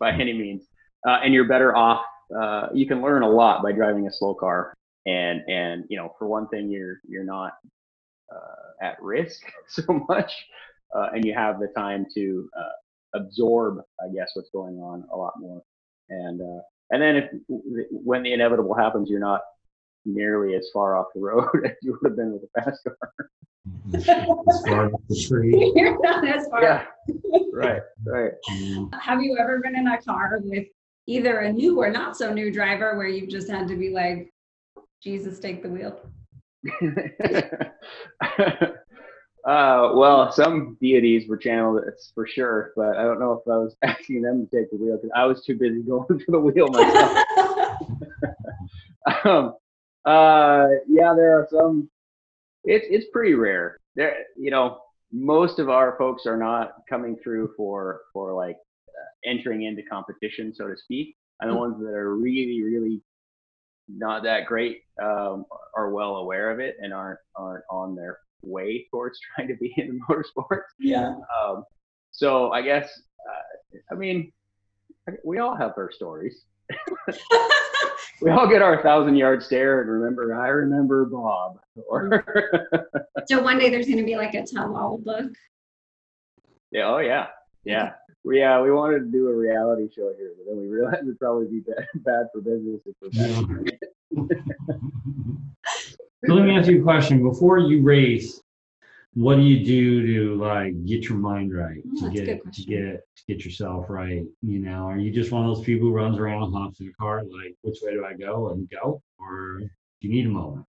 by 0.00 0.12
any 0.12 0.32
means. 0.32 0.64
Uh, 1.06 1.18
and 1.22 1.34
you're 1.34 1.48
better 1.48 1.76
off. 1.76 2.04
Uh, 2.34 2.68
you 2.74 2.86
can 2.86 3.02
learn 3.02 3.22
a 3.22 3.28
lot 3.28 3.62
by 3.62 3.72
driving 3.72 4.06
a 4.06 4.12
slow 4.12 4.34
car. 4.34 4.74
And 5.06 5.42
and 5.48 5.84
you 5.88 5.96
know, 5.96 6.14
for 6.18 6.26
one 6.26 6.48
thing, 6.48 6.68
you're 6.68 7.00
you're 7.08 7.24
not 7.24 7.52
uh, 8.32 8.84
at 8.84 9.00
risk 9.00 9.40
so 9.68 10.04
much, 10.08 10.32
uh, 10.94 11.10
and 11.14 11.24
you 11.24 11.32
have 11.34 11.60
the 11.60 11.68
time 11.68 12.06
to 12.14 12.48
uh, 12.58 13.18
absorb, 13.18 13.78
I 14.00 14.12
guess, 14.12 14.30
what's 14.34 14.50
going 14.50 14.78
on 14.78 15.04
a 15.12 15.16
lot 15.16 15.34
more 15.38 15.62
and 16.08 16.40
uh, 16.40 16.60
and 16.90 17.02
then 17.02 17.16
if 17.16 17.30
when 17.48 18.22
the 18.22 18.32
inevitable 18.32 18.74
happens, 18.74 19.10
you're 19.10 19.20
not 19.20 19.42
nearly 20.04 20.54
as 20.54 20.68
far 20.72 20.96
off 20.96 21.06
the 21.14 21.20
road 21.20 21.48
as 21.64 21.72
you 21.82 21.98
would 22.00 22.10
have 22.10 22.16
been 22.16 22.32
with 22.32 22.42
a 22.44 22.62
fast 22.62 22.80
car. 22.84 23.30
as 23.94 24.62
far 24.66 24.92
off 24.92 25.00
the 25.08 25.16
street. 25.16 25.72
You're 25.74 26.00
not 26.00 26.26
as 26.26 26.46
far. 26.48 26.62
Yeah, 26.62 26.84
right, 27.52 27.82
right. 28.04 28.32
Have 29.00 29.22
you 29.22 29.36
ever 29.38 29.58
been 29.60 29.76
in 29.76 29.88
a 29.88 30.00
car 30.00 30.40
with 30.44 30.66
either 31.06 31.40
a 31.40 31.52
new 31.52 31.78
or 31.80 31.90
not 31.90 32.16
so 32.16 32.32
new 32.32 32.52
driver 32.52 32.96
where 32.96 33.06
you've 33.08 33.30
just 33.30 33.50
had 33.50 33.68
to 33.68 33.76
be 33.76 33.90
like, 33.90 34.32
Jesus, 35.02 35.38
take 35.38 35.62
the 35.62 35.68
wheel? 35.68 36.00
Uh, 39.46 39.92
well, 39.94 40.32
some 40.32 40.76
deities 40.80 41.28
were 41.28 41.36
channeled, 41.36 41.80
that's 41.86 42.10
for 42.16 42.26
sure, 42.26 42.72
but 42.74 42.96
I 42.96 43.04
don't 43.04 43.20
know 43.20 43.32
if 43.32 43.46
I 43.46 43.56
was 43.56 43.76
asking 43.84 44.22
them 44.22 44.44
to 44.44 44.56
take 44.56 44.70
the 44.70 44.76
wheel 44.76 44.96
because 44.96 45.12
I 45.14 45.24
was 45.24 45.44
too 45.44 45.56
busy 45.56 45.82
going 45.82 46.06
for 46.26 46.32
the 46.32 46.40
wheel 46.40 46.66
myself. 46.66 47.24
um, 49.24 49.54
uh, 50.04 50.66
yeah, 50.88 51.14
there 51.14 51.38
are 51.38 51.46
some. 51.48 51.88
It's 52.64 52.86
it's 52.90 53.06
pretty 53.12 53.34
rare. 53.34 53.78
There, 53.94 54.16
you 54.36 54.50
know, 54.50 54.80
most 55.12 55.60
of 55.60 55.68
our 55.68 55.96
folks 55.96 56.26
are 56.26 56.36
not 56.36 56.72
coming 56.88 57.16
through 57.16 57.52
for 57.56 58.00
for 58.12 58.32
like 58.32 58.56
entering 59.26 59.64
into 59.64 59.82
competition, 59.82 60.54
so 60.54 60.68
to 60.68 60.76
speak. 60.76 61.16
And 61.40 61.50
the 61.50 61.54
hmm. 61.54 61.60
ones 61.60 61.78
that 61.80 61.92
are 61.92 62.16
really, 62.16 62.62
really 62.62 63.02
not 63.88 64.22
that 64.24 64.46
great 64.46 64.82
um, 65.02 65.44
are 65.76 65.90
well 65.90 66.16
aware 66.16 66.50
of 66.50 66.58
it 66.58 66.76
and 66.80 66.92
aren't 66.92 67.20
aren't 67.36 67.64
on 67.70 67.94
their 67.94 68.18
way 68.42 68.86
towards 68.90 69.18
trying 69.34 69.48
to 69.48 69.56
be 69.56 69.72
in 69.76 70.00
motorsports. 70.08 70.62
Yeah. 70.78 71.14
Um, 71.38 71.64
so 72.12 72.50
I 72.52 72.62
guess, 72.62 72.88
uh, 73.28 73.78
I 73.92 73.94
mean, 73.94 74.32
we 75.24 75.38
all 75.38 75.56
have 75.56 75.72
our 75.76 75.90
stories. 75.92 76.44
we 78.22 78.30
all 78.30 78.48
get 78.48 78.62
our 78.62 78.82
thousand 78.82 79.16
yard 79.16 79.42
stare 79.42 79.82
and 79.82 79.90
remember, 79.90 80.34
I 80.34 80.48
remember 80.48 81.04
Bob. 81.04 81.58
Or 81.88 82.24
so 83.28 83.42
one 83.42 83.58
day 83.58 83.70
there's 83.70 83.86
going 83.86 83.98
to 83.98 84.04
be 84.04 84.16
like 84.16 84.34
a 84.34 84.44
tell 84.44 84.76
all 84.76 84.98
book. 84.98 85.30
Yeah. 86.72 86.88
Oh 86.88 86.98
yeah. 86.98 87.26
Yeah. 87.64 87.92
Yeah, 88.28 88.60
we 88.60 88.72
wanted 88.72 89.00
to 89.00 89.06
do 89.06 89.28
a 89.28 89.34
reality 89.34 89.88
show 89.94 90.12
here, 90.16 90.32
but 90.36 90.46
then 90.48 90.60
we 90.60 90.66
realized 90.66 91.02
it'd 91.02 91.18
probably 91.18 91.46
be 91.46 91.60
bad, 91.60 91.86
bad 92.04 92.26
for 92.32 92.40
business 92.40 92.80
if 92.84 92.94
we're 93.00 93.10
So 96.26 96.34
let 96.34 96.44
me 96.44 96.56
ask 96.56 96.68
you 96.68 96.80
a 96.80 96.82
question. 96.82 97.22
Before 97.22 97.58
you 97.58 97.82
race, 97.82 98.40
what 99.14 99.36
do 99.36 99.42
you 99.42 99.64
do 99.64 100.06
to 100.06 100.34
like 100.42 100.84
get 100.84 101.04
your 101.08 101.18
mind 101.18 101.56
right 101.56 101.82
oh, 102.02 102.08
to 102.08 102.14
get 102.14 102.52
to 102.52 102.62
get 102.64 103.02
to 103.16 103.22
get 103.28 103.44
yourself 103.44 103.86
right? 103.88 104.24
You 104.42 104.58
know, 104.58 104.88
are 104.88 104.98
you 104.98 105.12
just 105.12 105.30
one 105.30 105.48
of 105.48 105.54
those 105.54 105.64
people 105.64 105.88
who 105.88 105.94
runs 105.94 106.18
around, 106.18 106.42
and 106.42 106.54
hops 106.54 106.80
in 106.80 106.88
a 106.88 106.92
car, 106.92 107.22
like 107.22 107.54
which 107.62 107.78
way 107.82 107.92
do 107.92 108.04
I 108.04 108.14
go 108.14 108.50
and 108.50 108.68
go, 108.68 109.00
or 109.18 109.60
do 109.60 109.68
you 110.00 110.10
need 110.10 110.26
a 110.26 110.30
moment? 110.30 110.66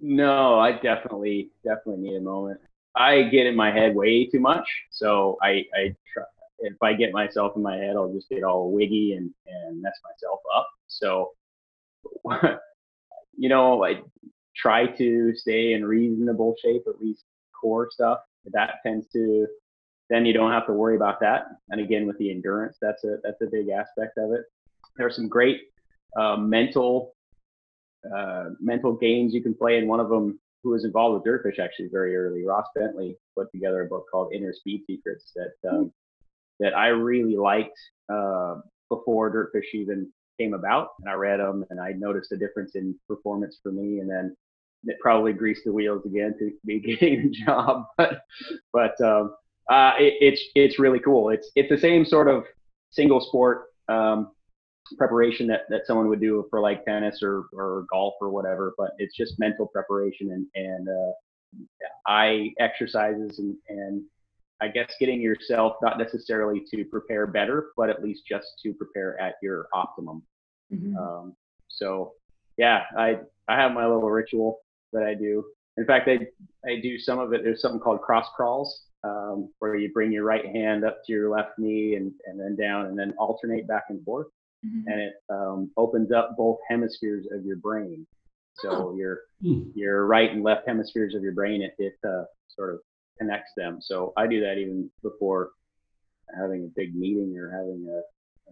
No, 0.00 0.58
I 0.58 0.72
definitely 0.72 1.50
definitely 1.64 2.10
need 2.10 2.16
a 2.16 2.20
moment. 2.20 2.60
I 2.94 3.22
get 3.22 3.46
in 3.46 3.56
my 3.56 3.72
head 3.72 3.94
way 3.94 4.26
too 4.26 4.40
much, 4.40 4.68
so 4.90 5.38
I 5.42 5.64
I 5.74 5.96
try. 6.12 6.24
If 6.64 6.82
I 6.82 6.94
get 6.94 7.12
myself 7.12 7.52
in 7.56 7.62
my 7.62 7.76
head, 7.76 7.96
I'll 7.96 8.12
just 8.12 8.28
get 8.28 8.42
all 8.42 8.72
wiggy 8.72 9.14
and 9.14 9.30
and 9.46 9.82
mess 9.82 9.94
myself 10.02 10.40
up. 10.54 10.68
So, 10.88 11.32
you 13.36 13.48
know, 13.48 13.84
I 13.84 14.00
try 14.56 14.86
to 14.86 15.34
stay 15.34 15.74
in 15.74 15.84
reasonable 15.84 16.54
shape, 16.62 16.84
at 16.86 17.00
least 17.00 17.24
core 17.58 17.88
stuff. 17.90 18.18
That 18.52 18.76
tends 18.84 19.08
to 19.12 19.46
then 20.10 20.26
you 20.26 20.32
don't 20.32 20.52
have 20.52 20.66
to 20.66 20.72
worry 20.72 20.96
about 20.96 21.20
that. 21.20 21.46
And 21.70 21.80
again, 21.80 22.06
with 22.06 22.18
the 22.18 22.30
endurance, 22.30 22.76
that's 22.80 23.04
a 23.04 23.16
that's 23.22 23.40
a 23.40 23.46
big 23.46 23.68
aspect 23.68 24.18
of 24.18 24.32
it. 24.32 24.42
There 24.96 25.06
are 25.06 25.10
some 25.10 25.28
great 25.28 25.62
uh, 26.16 26.36
mental 26.36 27.14
uh, 28.14 28.50
mental 28.60 28.92
games 28.92 29.32
you 29.32 29.42
can 29.42 29.54
play, 29.54 29.78
and 29.78 29.88
one 29.88 30.00
of 30.00 30.08
them 30.08 30.38
who 30.62 30.70
was 30.70 30.84
involved 30.84 31.14
with 31.14 31.24
Dirtfish 31.24 31.58
actually 31.58 31.88
very 31.88 32.16
early, 32.16 32.44
Ross 32.44 32.66
Bentley, 32.74 33.16
put 33.36 33.50
together 33.52 33.82
a 33.82 33.86
book 33.86 34.06
called 34.10 34.32
Inner 34.32 34.52
Speed 34.52 34.82
Secrets 34.86 35.32
that 35.36 35.70
um, 35.70 35.92
that 36.60 36.76
I 36.76 36.88
really 36.88 37.36
liked 37.36 37.78
uh, 38.12 38.56
before 38.88 39.32
Dirtfish 39.32 39.74
even 39.74 40.10
came 40.38 40.54
about, 40.54 40.88
and 41.00 41.08
I 41.08 41.14
read 41.14 41.40
them, 41.40 41.64
and 41.70 41.80
I 41.80 41.92
noticed 41.92 42.32
a 42.32 42.36
difference 42.36 42.74
in 42.74 42.94
performance 43.08 43.58
for 43.62 43.72
me, 43.72 44.00
and 44.00 44.10
then 44.10 44.36
it 44.84 44.96
probably 45.00 45.32
greased 45.32 45.62
the 45.64 45.72
wheels 45.72 46.04
again 46.04 46.34
to 46.38 46.52
be 46.66 46.80
getting 46.80 47.20
a 47.20 47.44
job. 47.44 47.86
But 47.96 48.20
but 48.72 49.00
um, 49.00 49.34
uh, 49.70 49.92
it, 49.98 50.14
it's 50.20 50.42
it's 50.54 50.78
really 50.78 51.00
cool. 51.00 51.30
It's 51.30 51.50
it's 51.56 51.70
the 51.70 51.78
same 51.78 52.04
sort 52.04 52.28
of 52.28 52.44
single 52.90 53.20
sport 53.20 53.66
um, 53.88 54.30
preparation 54.98 55.46
that, 55.48 55.62
that 55.70 55.86
someone 55.86 56.08
would 56.08 56.20
do 56.20 56.46
for 56.50 56.60
like 56.60 56.84
tennis 56.84 57.20
or, 57.22 57.46
or 57.52 57.86
golf 57.90 58.14
or 58.20 58.30
whatever, 58.30 58.74
but 58.76 58.90
it's 58.98 59.16
just 59.16 59.38
mental 59.38 59.66
preparation 59.66 60.30
and 60.32 60.46
and 60.54 60.88
uh, 60.88 61.12
eye 62.06 62.50
exercises 62.58 63.38
and 63.38 63.56
and 63.68 64.02
I 64.60 64.68
guess 64.68 64.92
getting 65.00 65.20
yourself 65.20 65.76
not 65.82 65.98
necessarily 65.98 66.62
to 66.72 66.84
prepare 66.84 67.26
better, 67.26 67.68
but 67.76 67.90
at 67.90 68.02
least 68.02 68.22
just 68.28 68.46
to 68.62 68.72
prepare 68.72 69.20
at 69.20 69.34
your 69.42 69.66
optimum. 69.74 70.22
Mm-hmm. 70.72 70.96
Um, 70.96 71.36
so 71.68 72.12
yeah, 72.56 72.82
I 72.96 73.18
I 73.48 73.56
have 73.56 73.72
my 73.72 73.86
little 73.86 74.10
ritual 74.10 74.60
that 74.92 75.02
I 75.02 75.14
do. 75.14 75.44
In 75.76 75.84
fact, 75.84 76.08
I, 76.08 76.20
I 76.68 76.80
do 76.80 76.98
some 76.98 77.18
of 77.18 77.32
it. 77.32 77.42
There's 77.42 77.60
something 77.60 77.80
called 77.80 78.00
cross 78.00 78.26
crawls, 78.36 78.84
um, 79.02 79.50
where 79.58 79.76
you 79.76 79.92
bring 79.92 80.12
your 80.12 80.24
right 80.24 80.46
hand 80.46 80.84
up 80.84 80.98
to 81.06 81.12
your 81.12 81.30
left 81.30 81.58
knee 81.58 81.96
and, 81.96 82.12
and 82.26 82.38
then 82.38 82.56
down 82.56 82.86
and 82.86 82.98
then 82.98 83.12
alternate 83.18 83.66
back 83.66 83.84
and 83.88 84.02
forth. 84.04 84.28
Mm-hmm. 84.64 84.88
And 84.88 85.00
it 85.00 85.12
um, 85.30 85.70
opens 85.76 86.12
up 86.12 86.36
both 86.36 86.58
hemispheres 86.68 87.26
of 87.32 87.44
your 87.44 87.56
brain. 87.56 88.06
So 88.58 88.70
oh. 88.70 88.96
your 88.96 89.22
mm. 89.42 89.70
your 89.74 90.06
right 90.06 90.30
and 90.30 90.44
left 90.44 90.68
hemispheres 90.68 91.14
of 91.16 91.22
your 91.22 91.32
brain, 91.32 91.60
it, 91.60 91.74
it 91.78 91.94
uh, 92.08 92.24
sort 92.48 92.74
of 92.74 92.80
connects 93.18 93.52
them. 93.56 93.78
So 93.80 94.12
I 94.16 94.26
do 94.26 94.40
that 94.40 94.58
even 94.58 94.90
before 95.02 95.50
having 96.38 96.64
a 96.64 96.72
big 96.76 96.94
meeting 96.94 97.36
or 97.36 97.50
having 97.50 97.86
a 97.88 98.00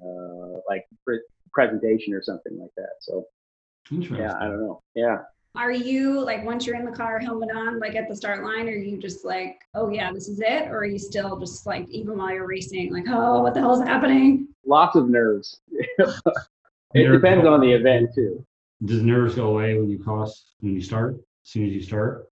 uh, 0.05 0.61
like 0.69 0.85
pre- 1.05 1.23
presentation 1.53 2.15
or 2.15 2.23
something 2.23 2.59
like 2.59 2.71
that. 2.77 2.95
So 3.01 3.27
yeah, 3.91 4.35
I 4.41 4.47
don't 4.47 4.61
know. 4.61 4.81
Yeah. 4.95 5.19
Are 5.55 5.73
you 5.73 6.21
like 6.21 6.45
once 6.45 6.67
you're 6.67 6.77
in 6.77 6.87
the 6.87 6.93
car, 6.93 7.19
helmet 7.19 7.51
on, 7.55 7.79
like 7.79 7.95
at 7.95 8.09
the 8.09 8.17
start 8.17 8.43
line, 8.43 8.69
are 8.69 8.77
you 8.77 8.97
just 8.97 9.25
like, 9.25 9.61
oh 9.75 9.91
yeah, 9.91 10.11
this 10.13 10.29
is 10.29 10.41
it? 10.41 10.69
Or 10.69 10.79
are 10.79 10.87
you 10.87 10.99
still 10.99 11.39
just 11.39 11.67
like, 11.67 11.87
even 11.91 12.17
while 12.17 12.33
you're 12.33 12.47
racing, 12.47 12.93
like, 12.93 13.05
oh, 13.09 13.43
what 13.43 13.53
the 13.53 13.61
hell's 13.61 13.83
happening? 13.83 14.49
Lots 14.65 14.97
of 14.97 15.11
nerves. 15.11 15.61
it 16.95 17.13
depends 17.13 17.47
on 17.47 17.61
the 17.61 17.71
event 17.71 18.15
too. 18.15 18.45
Does 18.85 19.03
nerves 19.03 19.35
go 19.35 19.49
away 19.49 19.79
when 19.79 19.91
you 19.91 19.99
cross, 19.99 20.55
when 20.61 20.75
you 20.75 20.81
start, 20.81 21.17
as 21.17 21.51
soon 21.51 21.67
as 21.67 21.73
you 21.73 21.83
start? 21.83 22.32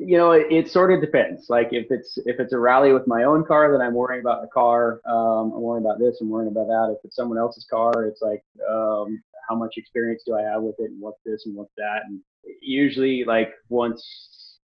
You 0.00 0.16
know, 0.16 0.30
it, 0.30 0.46
it 0.50 0.70
sort 0.70 0.92
of 0.92 1.00
depends. 1.00 1.50
Like 1.50 1.68
if 1.72 1.86
it's 1.90 2.18
if 2.24 2.38
it's 2.38 2.52
a 2.52 2.58
rally 2.58 2.92
with 2.92 3.08
my 3.08 3.24
own 3.24 3.44
car, 3.44 3.72
then 3.72 3.80
I'm 3.80 3.94
worrying 3.94 4.20
about 4.20 4.42
the 4.42 4.48
car. 4.48 5.00
Um, 5.04 5.52
I'm 5.52 5.60
worrying 5.60 5.84
about 5.84 5.98
this. 5.98 6.18
I'm 6.20 6.30
worrying 6.30 6.52
about 6.52 6.68
that. 6.68 6.94
If 6.96 7.04
it's 7.04 7.16
someone 7.16 7.36
else's 7.36 7.66
car, 7.68 8.06
it's 8.06 8.22
like, 8.22 8.44
um, 8.70 9.20
how 9.48 9.56
much 9.56 9.74
experience 9.76 10.22
do 10.24 10.36
I 10.36 10.42
have 10.42 10.62
with 10.62 10.76
it, 10.78 10.90
and 10.90 11.00
what's 11.00 11.20
this 11.24 11.46
and 11.46 11.56
what's 11.56 11.72
that, 11.76 12.02
and 12.06 12.20
usually 12.62 13.24
like 13.24 13.50
once 13.68 14.58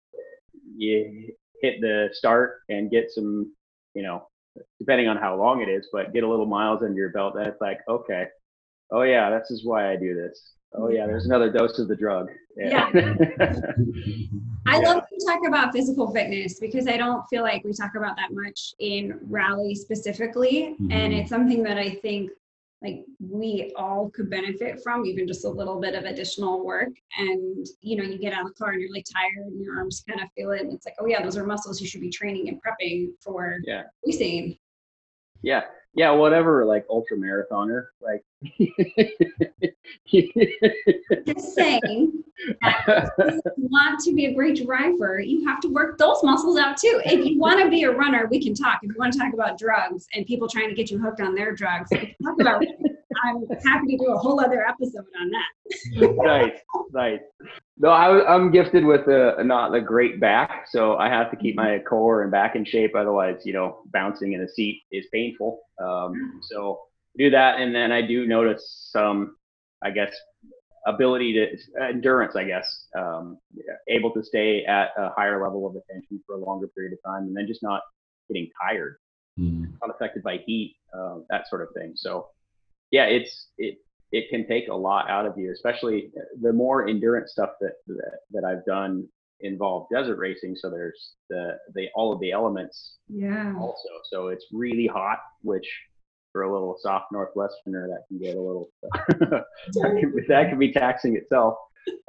you 0.77 1.33
hit 1.63 1.81
the 1.81 2.09
start 2.13 2.61
and 2.69 2.91
get 2.91 3.11
some, 3.11 3.55
you 3.95 4.03
know, 4.03 4.27
depending 4.79 5.09
on 5.09 5.17
how 5.17 5.37
long 5.37 5.63
it 5.63 5.69
is, 5.69 5.89
but 5.93 6.13
get 6.13 6.25
a 6.25 6.29
little 6.29 6.47
miles 6.47 6.83
under 6.83 6.99
your 6.99 7.11
belt. 7.11 7.35
Then 7.37 7.47
it's 7.47 7.61
like, 7.61 7.79
okay, 7.89 8.25
oh 8.91 9.03
yeah, 9.03 9.31
this 9.39 9.51
is 9.51 9.65
why 9.65 9.91
I 9.91 9.97
do 9.97 10.15
this. 10.15 10.53
Oh 10.75 10.89
yeah, 10.89 11.07
there's 11.07 11.27
another 11.27 11.51
dose 11.51 11.79
of 11.79 11.89
the 11.89 11.97
drug. 11.97 12.29
Yeah. 12.57 12.89
I 14.67 14.79
love 14.79 15.03
to 15.09 15.27
talk 15.27 15.41
about 15.47 15.73
physical 15.73 16.13
fitness 16.13 16.61
because 16.61 16.87
I 16.87 16.97
don't 16.97 17.25
feel 17.29 17.43
like 17.43 17.65
we 17.65 17.73
talk 17.73 17.95
about 17.95 18.17
that 18.17 18.33
much 18.33 18.75
in 18.79 19.19
rally 19.29 19.75
specifically. 19.75 20.77
Mm-hmm. 20.81 20.93
And 20.93 21.13
it's 21.13 21.29
something 21.29 21.63
that 21.65 21.79
I 21.79 21.91
think 21.91 22.31
like 22.83 23.05
we 23.21 23.73
all 23.77 24.11
could 24.11 24.29
benefit 24.29 24.83
from 24.83 25.07
even 25.07 25.27
just 25.27 25.45
a 25.45 25.49
little 25.49 25.81
bit 25.81 25.95
of 25.95 26.05
additional 26.05 26.65
work 26.65 26.91
and 27.17 27.67
you 27.81 27.97
know 27.97 28.03
you 28.03 28.19
get 28.19 28.33
out 28.33 28.43
of 28.43 28.49
the 28.49 28.55
car 28.55 28.73
and 28.73 28.81
you're 28.81 28.93
like 28.93 29.05
tired 29.05 29.47
and 29.47 29.63
your 29.63 29.79
arms 29.79 30.03
kind 30.09 30.21
of 30.21 30.29
feel 30.37 30.51
it 30.51 30.63
and 30.63 30.73
it's 30.73 30.85
like 30.85 30.97
oh 31.01 31.07
yeah 31.07 31.23
those 31.23 31.37
are 31.37 31.47
muscles 31.47 31.81
you 31.81 31.87
should 31.87 32.01
be 32.01 32.11
training 32.11 32.49
and 32.49 32.61
prepping 32.61 33.11
for 33.21 33.59
yeah 33.65 33.83
racing 34.05 34.59
yeah 35.43 35.63
yeah 35.95 36.11
whatever 36.11 36.65
like 36.65 36.85
ultra 36.91 37.17
marathoner 37.17 37.85
like 38.01 38.25
just 41.27 41.55
saying 41.55 42.13
want 43.57 44.01
to 44.01 44.15
be 44.15 44.27
a 44.27 44.35
great 44.35 44.65
driver 44.65 45.21
you 45.21 45.47
have 45.47 45.61
to 45.61 45.69
work 45.69 45.99
those 45.99 46.23
muscles 46.23 46.59
out 46.59 46.77
too. 46.77 47.01
If 47.05 47.25
you 47.25 47.39
want 47.39 47.61
to 47.61 47.71
be 47.71 47.85
a 47.85 47.91
runner 47.91 48.27
we 48.31 48.43
can 48.43 48.55
talk. 48.55 48.81
If 48.83 48.89
you 48.89 48.95
want 48.99 49.13
to 49.13 49.19
talk 49.19 49.33
about 49.33 49.59
drugs 49.59 50.07
and 50.15 50.27
people 50.27 50.49
trying 50.49 50.69
to 50.69 50.75
get 50.75 50.91
you 50.91 50.99
hooked 50.99 51.21
on 51.21 51.35
their 51.35 51.55
drugs 51.55 51.91
talk 51.91 52.41
about 52.41 52.65
i'm 53.25 53.47
happy 53.65 53.97
to 53.97 53.99
do 53.99 54.13
a 54.13 54.19
whole 54.19 54.41
other 54.41 54.67
episode 54.67 55.05
on 55.21 55.31
that. 55.31 56.13
Right, 56.17 56.55
right. 56.93 57.21
no 57.79 57.91
I, 57.91 58.35
am 58.35 58.51
gifted 58.51 58.85
with 58.85 59.03
a, 59.03 59.43
not 59.45 59.75
a 59.75 59.81
great 59.81 60.21
back 60.21 60.67
so 60.69 60.97
i 60.97 61.09
have 61.09 61.31
to 61.31 61.37
keep 61.37 61.55
my 61.55 61.79
core 61.81 62.23
and 62.23 62.31
back 62.31 62.57
in 62.57 62.65
shape 62.65 62.95
otherwise 62.97 63.43
you 63.45 63.53
know 63.53 63.83
bouncing 63.93 64.33
in 64.33 64.41
a 64.41 64.49
seat 64.49 64.83
is 64.91 65.07
painful. 65.13 65.61
Um, 65.83 66.41
so 66.43 66.81
do 67.17 67.31
that, 67.31 67.61
and 67.61 67.75
then 67.75 67.93
I 67.93 68.03
do 68.03 68.27
notice 68.27 68.89
some, 68.91 69.37
I 69.83 69.91
guess, 69.91 70.15
ability 70.87 71.35
to 71.35 71.83
endurance. 71.83 72.37
I 72.37 72.45
guess 72.45 72.87
um, 72.97 73.39
able 73.89 74.13
to 74.13 74.23
stay 74.23 74.65
at 74.65 74.91
a 74.97 75.11
higher 75.11 75.43
level 75.43 75.67
of 75.67 75.77
attention 75.77 76.23
for 76.27 76.37
a 76.37 76.39
longer 76.39 76.69
period 76.69 76.93
of 76.93 76.99
time, 77.05 77.25
and 77.25 77.37
then 77.37 77.47
just 77.47 77.63
not 77.63 77.83
getting 78.29 78.49
tired, 78.61 78.97
mm. 79.39 79.71
not 79.81 79.95
affected 79.95 80.23
by 80.23 80.39
heat, 80.47 80.77
uh, 80.97 81.19
that 81.31 81.49
sort 81.49 81.63
of 81.63 81.69
thing. 81.75 81.93
So, 81.95 82.29
yeah, 82.91 83.05
it's 83.05 83.49
it 83.59 83.79
it 84.11 84.29
can 84.31 84.47
take 84.47 84.69
a 84.69 84.75
lot 84.75 85.09
out 85.09 85.27
of 85.27 85.37
you, 85.37 85.53
especially 85.53 86.11
the 86.41 86.53
more 86.53 86.89
endurance 86.89 87.33
stuff 87.33 87.51
that 87.61 87.75
that, 87.87 88.19
that 88.33 88.45
I've 88.45 88.65
done 88.65 89.09
involve 89.43 89.89
desert 89.93 90.17
racing 90.17 90.55
so 90.55 90.71
there's 90.71 91.15
the 91.29 91.59
the 91.75 91.89
all 91.95 92.13
of 92.13 92.21
the 92.21 92.31
elements 92.31 92.99
yeah 93.09 93.53
also 93.59 93.89
so 94.09 94.29
it's 94.29 94.47
really 94.53 94.87
hot 94.87 95.19
which 95.43 95.67
for 96.33 96.43
a 96.43 96.53
little 96.53 96.77
soft 96.81 97.07
northwesterner 97.13 97.87
that 97.89 98.05
can 98.09 98.19
get 98.19 98.37
a 98.37 98.41
little 98.41 98.69
that, 98.83 99.45
can, 99.75 100.15
that 100.29 100.49
can 100.49 100.59
be 100.59 100.73
taxing 100.73 101.17
itself. 101.17 101.55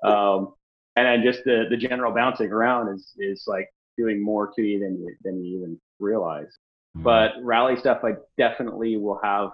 Um, 0.03 0.53
and 0.95 1.05
then 1.07 1.23
just 1.23 1.43
the 1.45 1.65
the 1.69 1.77
general 1.77 2.13
bouncing 2.13 2.51
around 2.51 2.93
is 2.93 3.13
is 3.17 3.43
like 3.47 3.67
doing 3.97 4.23
more 4.23 4.51
to 4.55 4.61
you 4.61 4.79
than 4.79 4.97
you 4.97 5.15
than 5.23 5.43
you 5.43 5.57
even 5.57 5.79
realize. 5.99 6.57
Mm-hmm. 6.95 7.05
but 7.05 7.31
rally 7.41 7.75
stuff 7.75 8.01
i 8.03 8.11
definitely 8.37 8.97
will 8.97 9.19
have 9.23 9.49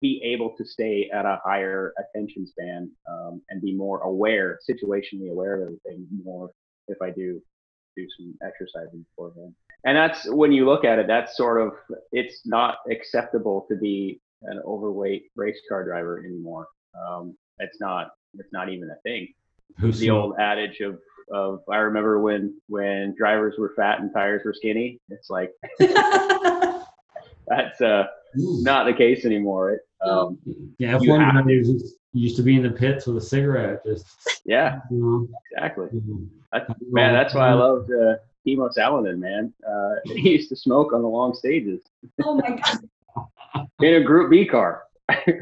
be 0.00 0.20
able 0.24 0.56
to 0.58 0.64
stay 0.64 1.08
at 1.14 1.24
a 1.24 1.38
higher 1.44 1.92
attention 1.98 2.48
span 2.48 2.90
um, 3.08 3.40
and 3.48 3.62
be 3.62 3.76
more 3.76 4.00
aware 4.00 4.58
situationally 4.68 5.30
aware 5.30 5.54
of 5.54 5.62
everything 5.62 6.04
more 6.24 6.50
if 6.88 7.00
i 7.00 7.10
do 7.10 7.40
do 8.00 8.06
some 8.16 8.34
exercising 8.42 9.04
for 9.16 9.28
beforehand 9.28 9.54
and 9.84 9.96
that's 9.96 10.28
when 10.30 10.52
you 10.52 10.66
look 10.66 10.84
at 10.84 10.98
it 10.98 11.06
that's 11.06 11.36
sort 11.36 11.60
of 11.60 11.72
it's 12.12 12.46
not 12.46 12.78
acceptable 12.90 13.66
to 13.68 13.76
be 13.76 14.20
an 14.42 14.60
overweight 14.64 15.24
race 15.36 15.60
car 15.68 15.84
driver 15.84 16.24
anymore. 16.24 16.68
Um, 16.94 17.36
it's 17.58 17.80
not 17.80 18.10
it's 18.34 18.52
not 18.52 18.68
even 18.68 18.90
a 18.90 19.00
thing. 19.02 19.28
Who's 19.78 19.98
the 19.98 20.10
old 20.10 20.36
adage 20.38 20.80
of 20.80 20.98
of 21.30 21.60
i 21.70 21.76
remember 21.76 22.20
when 22.20 22.58
when 22.68 23.14
drivers 23.14 23.56
were 23.58 23.74
fat 23.76 24.00
and 24.00 24.12
tires 24.12 24.42
were 24.44 24.54
skinny. 24.54 25.00
It's 25.10 25.28
like 25.28 25.52
that's 27.46 27.80
uh 27.80 28.04
not 28.34 28.84
the 28.84 28.94
case 28.94 29.24
anymore. 29.24 29.72
It, 29.72 29.80
um, 30.00 30.38
yeah 30.78 30.98
f1 30.98 31.32
drivers 31.32 31.94
used 32.12 32.36
to 32.36 32.42
be 32.42 32.56
in 32.56 32.62
the 32.62 32.70
pits 32.70 33.06
with 33.06 33.16
a 33.16 33.20
cigarette 33.20 33.84
just 33.84 34.06
yeah 34.44 34.80
you 34.90 34.96
know. 34.96 35.28
exactly 35.52 35.86
mm-hmm. 35.86 36.24
that's, 36.52 36.70
man 36.90 37.12
that's 37.12 37.34
why 37.34 37.48
i 37.48 37.52
loved 37.52 37.90
uh, 37.92 38.14
Timo 38.48 38.74
Salonen, 38.74 39.18
man. 39.18 39.52
Uh, 39.68 39.96
he 40.04 40.30
used 40.30 40.48
to 40.50 40.56
smoke 40.56 40.92
on 40.92 41.02
the 41.02 41.08
long 41.08 41.34
stages. 41.34 41.80
Oh 42.22 42.34
my 42.34 42.50
god! 42.50 43.68
In 43.80 43.94
a 43.94 44.00
Group 44.00 44.30
B 44.30 44.46
car. 44.46 44.84
How 45.08 45.16
do 45.24 45.32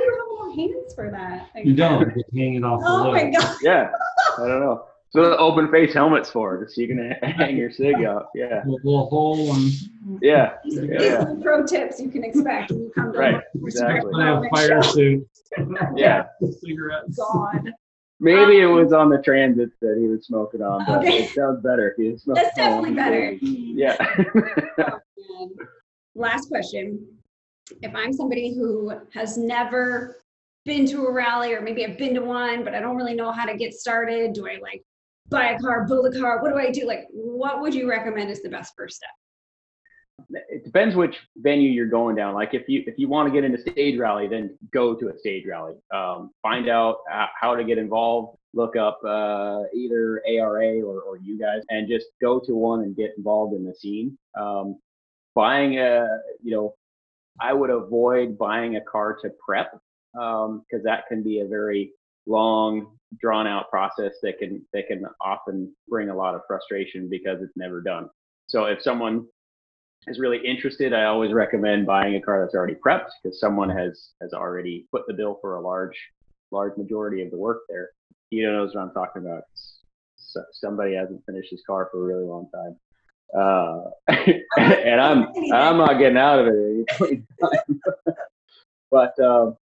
you 0.00 0.14
have 0.16 0.28
more 0.30 0.50
hands 0.54 0.94
for 0.94 1.10
that? 1.10 1.50
you 1.64 1.74
don't. 1.74 2.14
Just 2.14 2.24
hang 2.34 2.54
it 2.54 2.64
off. 2.64 2.80
Oh 2.84 3.12
my 3.12 3.30
god! 3.30 3.56
Yeah, 3.62 3.90
I 4.38 4.48
don't 4.48 4.60
know. 4.60 4.86
So 5.10 5.22
the 5.22 5.38
open 5.38 5.70
face 5.70 5.94
helmets 5.94 6.30
for, 6.30 6.62
just 6.62 6.74
so 6.74 6.82
you 6.82 6.88
can 6.88 7.10
hang 7.22 7.56
your 7.56 7.70
cig 7.70 8.04
up. 8.04 8.30
Yeah. 8.34 8.62
A 8.64 8.68
little 8.68 9.08
hole 9.08 9.54
and. 9.54 9.72
Yeah. 10.20 10.54
These, 10.64 10.80
yeah, 10.82 11.00
yeah. 11.00 11.34
pro 11.42 11.64
tips 11.64 12.00
you 12.00 12.10
can 12.10 12.24
expect 12.24 12.70
when 12.70 12.82
you 12.82 12.92
come 12.94 13.12
to. 13.12 13.18
Right. 13.18 13.42
Exactly. 13.54 14.12
Fire 14.54 14.82
suit. 14.82 15.26
Yeah. 15.96 16.26
Cigarettes. 16.60 17.16
God. 17.16 17.72
Maybe 18.20 18.62
um, 18.62 18.70
it 18.70 18.72
was 18.72 18.92
on 18.92 19.08
the 19.08 19.18
transit 19.18 19.70
that 19.80 19.96
he 19.98 20.08
was 20.08 20.26
smoking 20.26 20.60
on, 20.60 20.84
but 20.86 20.98
okay. 20.98 21.24
it 21.24 21.30
sounds 21.30 21.62
better. 21.62 21.94
He 21.96 22.10
was 22.10 22.22
That's 22.26 22.54
definitely 22.54 22.94
better. 22.94 23.32
Yeah. 23.40 23.96
oh, 25.30 25.50
Last 26.14 26.48
question. 26.48 27.06
If 27.80 27.94
I'm 27.94 28.12
somebody 28.12 28.54
who 28.54 28.92
has 29.14 29.38
never 29.38 30.22
been 30.64 30.84
to 30.86 31.06
a 31.06 31.12
rally, 31.12 31.54
or 31.54 31.62
maybe 31.62 31.86
I've 31.86 31.96
been 31.96 32.14
to 32.14 32.22
one, 32.22 32.64
but 32.64 32.74
I 32.74 32.80
don't 32.80 32.96
really 32.96 33.14
know 33.14 33.32
how 33.32 33.46
to 33.46 33.56
get 33.56 33.72
started, 33.72 34.32
do 34.32 34.48
I 34.48 34.58
like 34.60 34.84
buy 35.30 35.50
a 35.50 35.58
car, 35.58 35.86
build 35.86 36.14
a 36.14 36.18
car? 36.18 36.42
What 36.42 36.50
do 36.50 36.58
I 36.58 36.70
do? 36.70 36.86
Like, 36.86 37.06
what 37.10 37.60
would 37.60 37.74
you 37.74 37.88
recommend 37.88 38.30
is 38.30 38.42
the 38.42 38.48
best 38.48 38.74
first 38.76 38.96
step? 38.96 39.10
it 40.30 40.64
depends 40.64 40.94
which 40.94 41.16
venue 41.36 41.70
you're 41.70 41.86
going 41.86 42.16
down. 42.16 42.34
Like 42.34 42.54
if 42.54 42.68
you 42.68 42.82
if 42.86 42.98
you 42.98 43.08
want 43.08 43.28
to 43.28 43.32
get 43.32 43.44
into 43.44 43.58
stage 43.58 43.98
rally, 43.98 44.26
then 44.28 44.56
go 44.72 44.94
to 44.94 45.08
a 45.08 45.18
stage 45.18 45.44
rally. 45.46 45.74
Um, 45.94 46.30
find 46.42 46.68
out 46.68 46.98
how 47.08 47.54
to 47.54 47.64
get 47.64 47.78
involved. 47.78 48.38
Look 48.54 48.76
up 48.76 49.00
uh, 49.04 49.64
either 49.74 50.22
ARA 50.28 50.80
or, 50.80 51.00
or 51.02 51.18
you 51.18 51.38
guys, 51.38 51.62
and 51.68 51.88
just 51.88 52.06
go 52.20 52.40
to 52.40 52.54
one 52.54 52.80
and 52.82 52.96
get 52.96 53.12
involved 53.16 53.54
in 53.54 53.64
the 53.64 53.74
scene. 53.74 54.18
Um, 54.38 54.78
buying 55.34 55.78
a 55.78 56.06
you 56.42 56.54
know, 56.54 56.74
I 57.40 57.52
would 57.52 57.70
avoid 57.70 58.36
buying 58.36 58.76
a 58.76 58.80
car 58.80 59.16
to 59.22 59.30
prep 59.44 59.78
because 60.12 60.48
um, 60.48 60.82
that 60.84 61.06
can 61.08 61.22
be 61.22 61.40
a 61.40 61.46
very 61.46 61.92
long, 62.28 62.98
drawn 63.20 63.46
out 63.46 63.70
process 63.70 64.12
that 64.22 64.38
can 64.38 64.64
that 64.72 64.86
can 64.86 65.04
often 65.20 65.74
bring 65.88 66.10
a 66.10 66.14
lot 66.14 66.34
of 66.34 66.42
frustration 66.46 67.08
because 67.08 67.42
it's 67.42 67.56
never 67.56 67.80
done. 67.80 68.08
So 68.46 68.64
if 68.64 68.82
someone 68.82 69.26
is 70.06 70.18
really 70.18 70.38
interested, 70.44 70.92
I 70.92 71.04
always 71.04 71.32
recommend 71.32 71.86
buying 71.86 72.14
a 72.16 72.20
car 72.20 72.40
that's 72.40 72.54
already 72.54 72.74
prepped 72.74 73.10
because 73.22 73.40
someone 73.40 73.70
has 73.70 74.10
has 74.22 74.32
already 74.32 74.86
put 74.92 75.02
the 75.06 75.14
bill 75.14 75.38
for 75.40 75.56
a 75.56 75.60
large 75.60 75.96
large 76.50 76.76
majority 76.76 77.22
of 77.22 77.30
the 77.30 77.38
work 77.38 77.62
there. 77.68 77.90
He 78.30 78.42
knows 78.42 78.74
what 78.74 78.82
I'm 78.82 78.92
talking 78.92 79.22
about. 79.22 79.44
So 80.16 80.42
somebody 80.52 80.94
hasn't 80.94 81.24
finished 81.24 81.50
his 81.50 81.62
car 81.66 81.88
for 81.90 82.02
a 82.02 82.06
really 82.06 82.24
long 82.24 82.48
time, 82.54 82.76
uh, 83.36 83.84
and 84.58 85.00
I'm 85.00 85.28
I'm 85.52 85.78
not 85.78 85.98
getting 85.98 86.18
out 86.18 86.40
of 86.40 86.48
it. 86.50 87.22
but 88.90 89.18
um, 89.20 89.56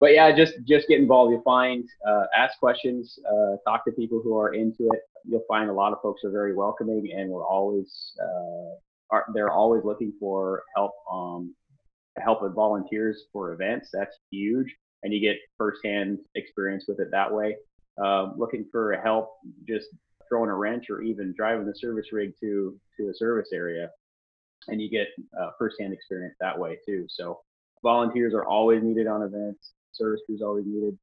but 0.00 0.12
yeah, 0.12 0.34
just 0.34 0.54
just 0.66 0.88
get 0.88 1.00
involved. 1.00 1.32
You'll 1.32 1.42
find 1.42 1.84
uh, 2.06 2.24
ask 2.36 2.58
questions, 2.58 3.18
uh, 3.28 3.56
talk 3.68 3.84
to 3.84 3.92
people 3.92 4.20
who 4.22 4.38
are 4.38 4.54
into 4.54 4.88
it. 4.92 5.00
You'll 5.24 5.44
find 5.48 5.68
a 5.68 5.72
lot 5.72 5.92
of 5.92 5.98
folks 6.02 6.22
are 6.24 6.30
very 6.30 6.54
welcoming, 6.54 7.10
and 7.16 7.30
we're 7.30 7.46
always 7.46 8.12
uh, 8.22 8.76
are 9.10 9.26
they're 9.34 9.50
always 9.50 9.84
looking 9.84 10.12
for 10.20 10.62
help 10.76 10.92
um 11.12 11.54
help 12.18 12.42
with 12.42 12.54
volunteers 12.54 13.24
for 13.32 13.52
events. 13.52 13.88
That's 13.92 14.16
huge, 14.30 14.72
and 15.02 15.12
you 15.12 15.20
get 15.20 15.36
firsthand 15.56 16.18
experience 16.36 16.84
with 16.86 17.00
it 17.00 17.08
that 17.10 17.32
way. 17.32 17.56
Um, 18.02 18.34
looking 18.36 18.66
for 18.70 18.96
help, 19.02 19.30
just 19.66 19.88
throwing 20.28 20.50
a 20.50 20.54
wrench 20.54 20.90
or 20.90 21.02
even 21.02 21.34
driving 21.36 21.66
the 21.66 21.74
service 21.74 22.12
rig 22.12 22.32
to 22.40 22.78
to 22.98 23.08
a 23.08 23.14
service 23.14 23.48
area, 23.52 23.90
and 24.68 24.80
you 24.80 24.88
get 24.88 25.08
uh, 25.40 25.50
firsthand 25.58 25.92
experience 25.92 26.36
that 26.40 26.56
way 26.56 26.78
too. 26.86 27.06
So 27.08 27.40
volunteers 27.82 28.32
are 28.34 28.46
always 28.46 28.82
needed 28.82 29.08
on 29.08 29.22
events. 29.22 29.72
Service 29.98 30.20
crews 30.26 30.42
always 30.42 30.64
needed. 30.66 30.96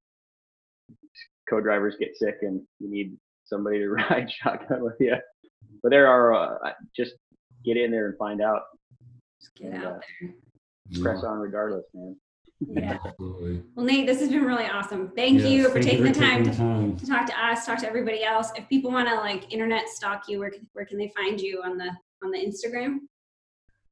Co-drivers 1.49 1.95
get 1.99 2.15
sick, 2.15 2.37
and 2.41 2.61
you 2.79 2.89
need 2.89 3.17
somebody 3.43 3.79
to 3.79 3.89
ride 4.09 4.31
shotgun 4.31 4.83
with 4.83 4.95
you. 4.99 5.15
But 5.83 5.89
there 5.89 6.07
are 6.07 6.33
uh, 6.33 6.71
just 6.95 7.13
get 7.63 7.77
in 7.77 7.91
there 7.91 8.07
and 8.07 8.17
find 8.17 8.41
out. 8.41 8.61
Just 9.41 9.55
get 9.55 9.73
and, 9.73 9.83
out 9.83 9.93
uh, 9.93 9.99
there. 10.21 11.03
Press 11.03 11.23
on 11.23 11.39
regardless, 11.39 11.85
man. 11.93 12.15
Yeah. 12.59 12.97
well, 13.19 13.85
Nate, 13.85 14.07
this 14.07 14.19
has 14.19 14.29
been 14.29 14.45
really 14.45 14.65
awesome. 14.65 15.11
Thank 15.15 15.41
yes, 15.41 15.49
you 15.49 15.69
for 15.69 15.81
taking 15.81 16.03
the 16.03 16.13
time, 16.13 16.43
taking 16.43 16.51
to, 16.51 16.57
time, 16.57 16.97
to, 16.97 17.05
talk 17.05 17.25
to 17.27 17.37
us, 17.37 17.65
talk 17.65 17.79
to 17.79 17.87
everybody 17.87 18.23
else. 18.23 18.51
If 18.55 18.67
people 18.69 18.91
want 18.91 19.09
to 19.09 19.15
like 19.15 19.51
internet 19.51 19.89
stalk 19.89 20.23
you, 20.27 20.39
where 20.39 20.49
can, 20.49 20.67
where 20.73 20.85
can 20.85 20.97
they 20.97 21.11
find 21.15 21.39
you 21.39 21.61
on 21.63 21.77
the 21.77 21.89
on 22.23 22.31
the 22.31 22.37
Instagram? 22.37 22.99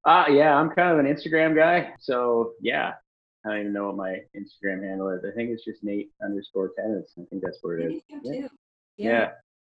Uh, 0.06 0.26
yeah, 0.30 0.56
I'm 0.56 0.70
kind 0.70 0.91
of 0.91 0.99
an 0.99 1.14
Instagram 1.14 1.56
guy. 1.56 1.93
So 1.99 2.54
yeah, 2.62 2.93
I 3.46 3.50
don't 3.50 3.60
even 3.60 3.74
know 3.74 3.88
what 3.88 3.98
my 3.98 4.20
Instagram 4.36 4.88
handle 4.88 5.10
is. 5.10 5.24
I 5.26 5.36
think 5.36 5.50
it's 5.50 5.66
just 5.66 5.84
Nate 5.84 6.12
underscore 6.24 6.72
tennis. 6.78 7.12
I 7.18 7.24
think 7.30 7.44
that's 7.44 7.60
where 7.62 7.78
it 7.80 7.94
is. 7.94 8.02
Yeah. 8.24 8.48
yeah. 8.98 9.32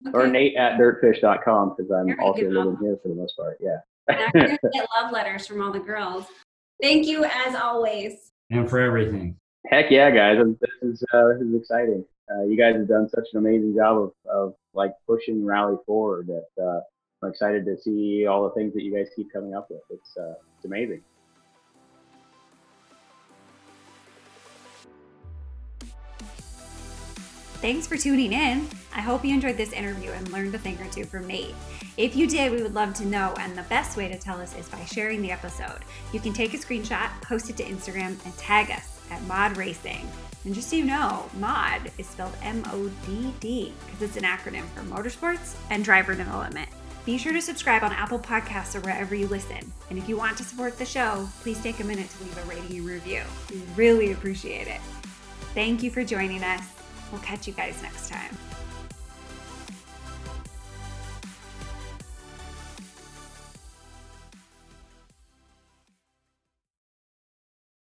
Okay. 0.09 0.19
Or 0.19 0.27
Nate 0.27 0.57
at 0.57 0.79
dirtfish.com 0.79 1.75
because 1.77 1.91
I'm 1.93 2.19
also 2.21 2.49
living 2.49 2.77
here 2.81 2.99
for 3.03 3.09
the 3.09 3.15
most 3.15 3.37
part. 3.37 3.59
Yeah. 3.61 3.79
get 4.09 4.89
love 5.01 5.13
letters 5.13 5.47
from 5.47 5.63
all 5.63 5.71
the 5.73 5.79
girls. 5.79 6.25
Thank 6.83 7.07
you 7.07 7.25
as 7.25 7.55
always. 7.55 8.33
And 8.51 8.69
for 8.69 8.81
everything. 8.81 9.37
Heck 9.67 9.91
yeah, 9.91 10.11
guys! 10.11 10.39
This 10.61 10.71
is 10.83 11.05
uh, 11.13 11.29
this 11.29 11.43
is 11.43 11.55
exciting. 11.55 12.05
Uh, 12.33 12.45
you 12.45 12.57
guys 12.57 12.75
have 12.75 12.89
done 12.89 13.09
such 13.09 13.27
an 13.33 13.39
amazing 13.39 13.75
job 13.77 13.99
of, 13.99 14.13
of 14.33 14.55
like 14.73 14.93
pushing 15.07 15.45
Rally 15.45 15.77
forward 15.85 16.29
that 16.29 16.47
uh, 16.63 16.81
I'm 17.23 17.31
excited 17.31 17.67
to 17.67 17.77
see 17.81 18.27
all 18.27 18.45
the 18.45 18.55
things 18.55 18.73
that 18.75 18.83
you 18.83 18.95
guys 18.95 19.09
keep 19.15 19.31
coming 19.33 19.55
up 19.55 19.69
with. 19.71 19.83
It's 19.91 20.17
uh, 20.17 20.35
it's 20.57 20.65
amazing. 20.65 21.03
Thanks 27.61 27.87
for 27.87 27.99
tuning 27.99 28.33
in. 28.33 28.67
I 28.95 29.03
hope 29.03 29.23
you 29.23 29.35
enjoyed 29.35 29.59
this 29.59 29.75
interview 29.75 30.11
and 30.13 30.27
learned 30.33 30.55
a 30.55 30.59
thing 30.59 30.81
or 30.81 30.91
two 30.91 31.05
from 31.05 31.27
me. 31.27 31.55
If 31.99 32.17
you 32.17 32.27
did, 32.27 32.53
we 32.53 32.63
would 32.63 32.75
love 32.75 32.95
to 32.95 33.05
know, 33.05 33.35
and 33.39 33.57
the 33.57 33.63
best 33.65 33.99
way 33.99 34.09
to 34.09 34.19
tell 34.19 34.41
us 34.41 34.57
is 34.57 34.67
by 34.71 34.83
sharing 34.87 35.21
the 35.21 35.31
episode. 35.31 35.81
You 36.15 36.21
can 36.21 36.33
take 36.33 36.55
a 36.55 36.57
screenshot, 36.57 37.11
post 37.21 37.51
it 37.51 37.59
to 37.59 37.65
Instagram, 37.65 38.17
and 38.25 38.37
tag 38.39 38.71
us 38.71 38.99
at 39.11 39.21
MODD 39.29 39.59
Racing. 39.59 40.09
And 40.47 40.55
just 40.55 40.71
so 40.71 40.77
you 40.77 40.87
know, 40.87 41.29
MODD 41.39 41.91
is 41.99 42.07
spelled 42.07 42.35
M 42.43 42.63
O 42.73 42.91
D 43.07 43.35
D 43.41 43.75
because 43.85 44.01
it's 44.01 44.17
an 44.17 44.23
acronym 44.23 44.65
for 44.71 44.81
motorsports 44.81 45.55
and 45.69 45.85
driver 45.85 46.15
development. 46.15 46.71
Be 47.05 47.19
sure 47.19 47.35
to 47.35 47.43
subscribe 47.43 47.83
on 47.83 47.93
Apple 47.93 48.19
Podcasts 48.19 48.75
or 48.75 48.81
wherever 48.81 49.15
you 49.15 49.27
listen. 49.27 49.71
And 49.91 49.99
if 49.99 50.09
you 50.09 50.17
want 50.17 50.39
to 50.39 50.45
support 50.45 50.79
the 50.79 50.87
show, 50.87 51.29
please 51.43 51.63
take 51.63 51.81
a 51.81 51.85
minute 51.85 52.09
to 52.09 52.25
leave 52.25 52.39
a 52.39 52.43
rating 52.45 52.79
and 52.79 52.87
review. 52.87 53.23
We 53.51 53.61
really 53.77 54.13
appreciate 54.13 54.67
it. 54.67 54.81
Thank 55.53 55.83
you 55.83 55.91
for 55.91 56.03
joining 56.05 56.43
us. 56.43 56.80
We'll 57.11 57.21
catch 57.21 57.47
you 57.47 57.53
guys 57.53 57.83
next 57.83 58.09
time. 58.09 58.50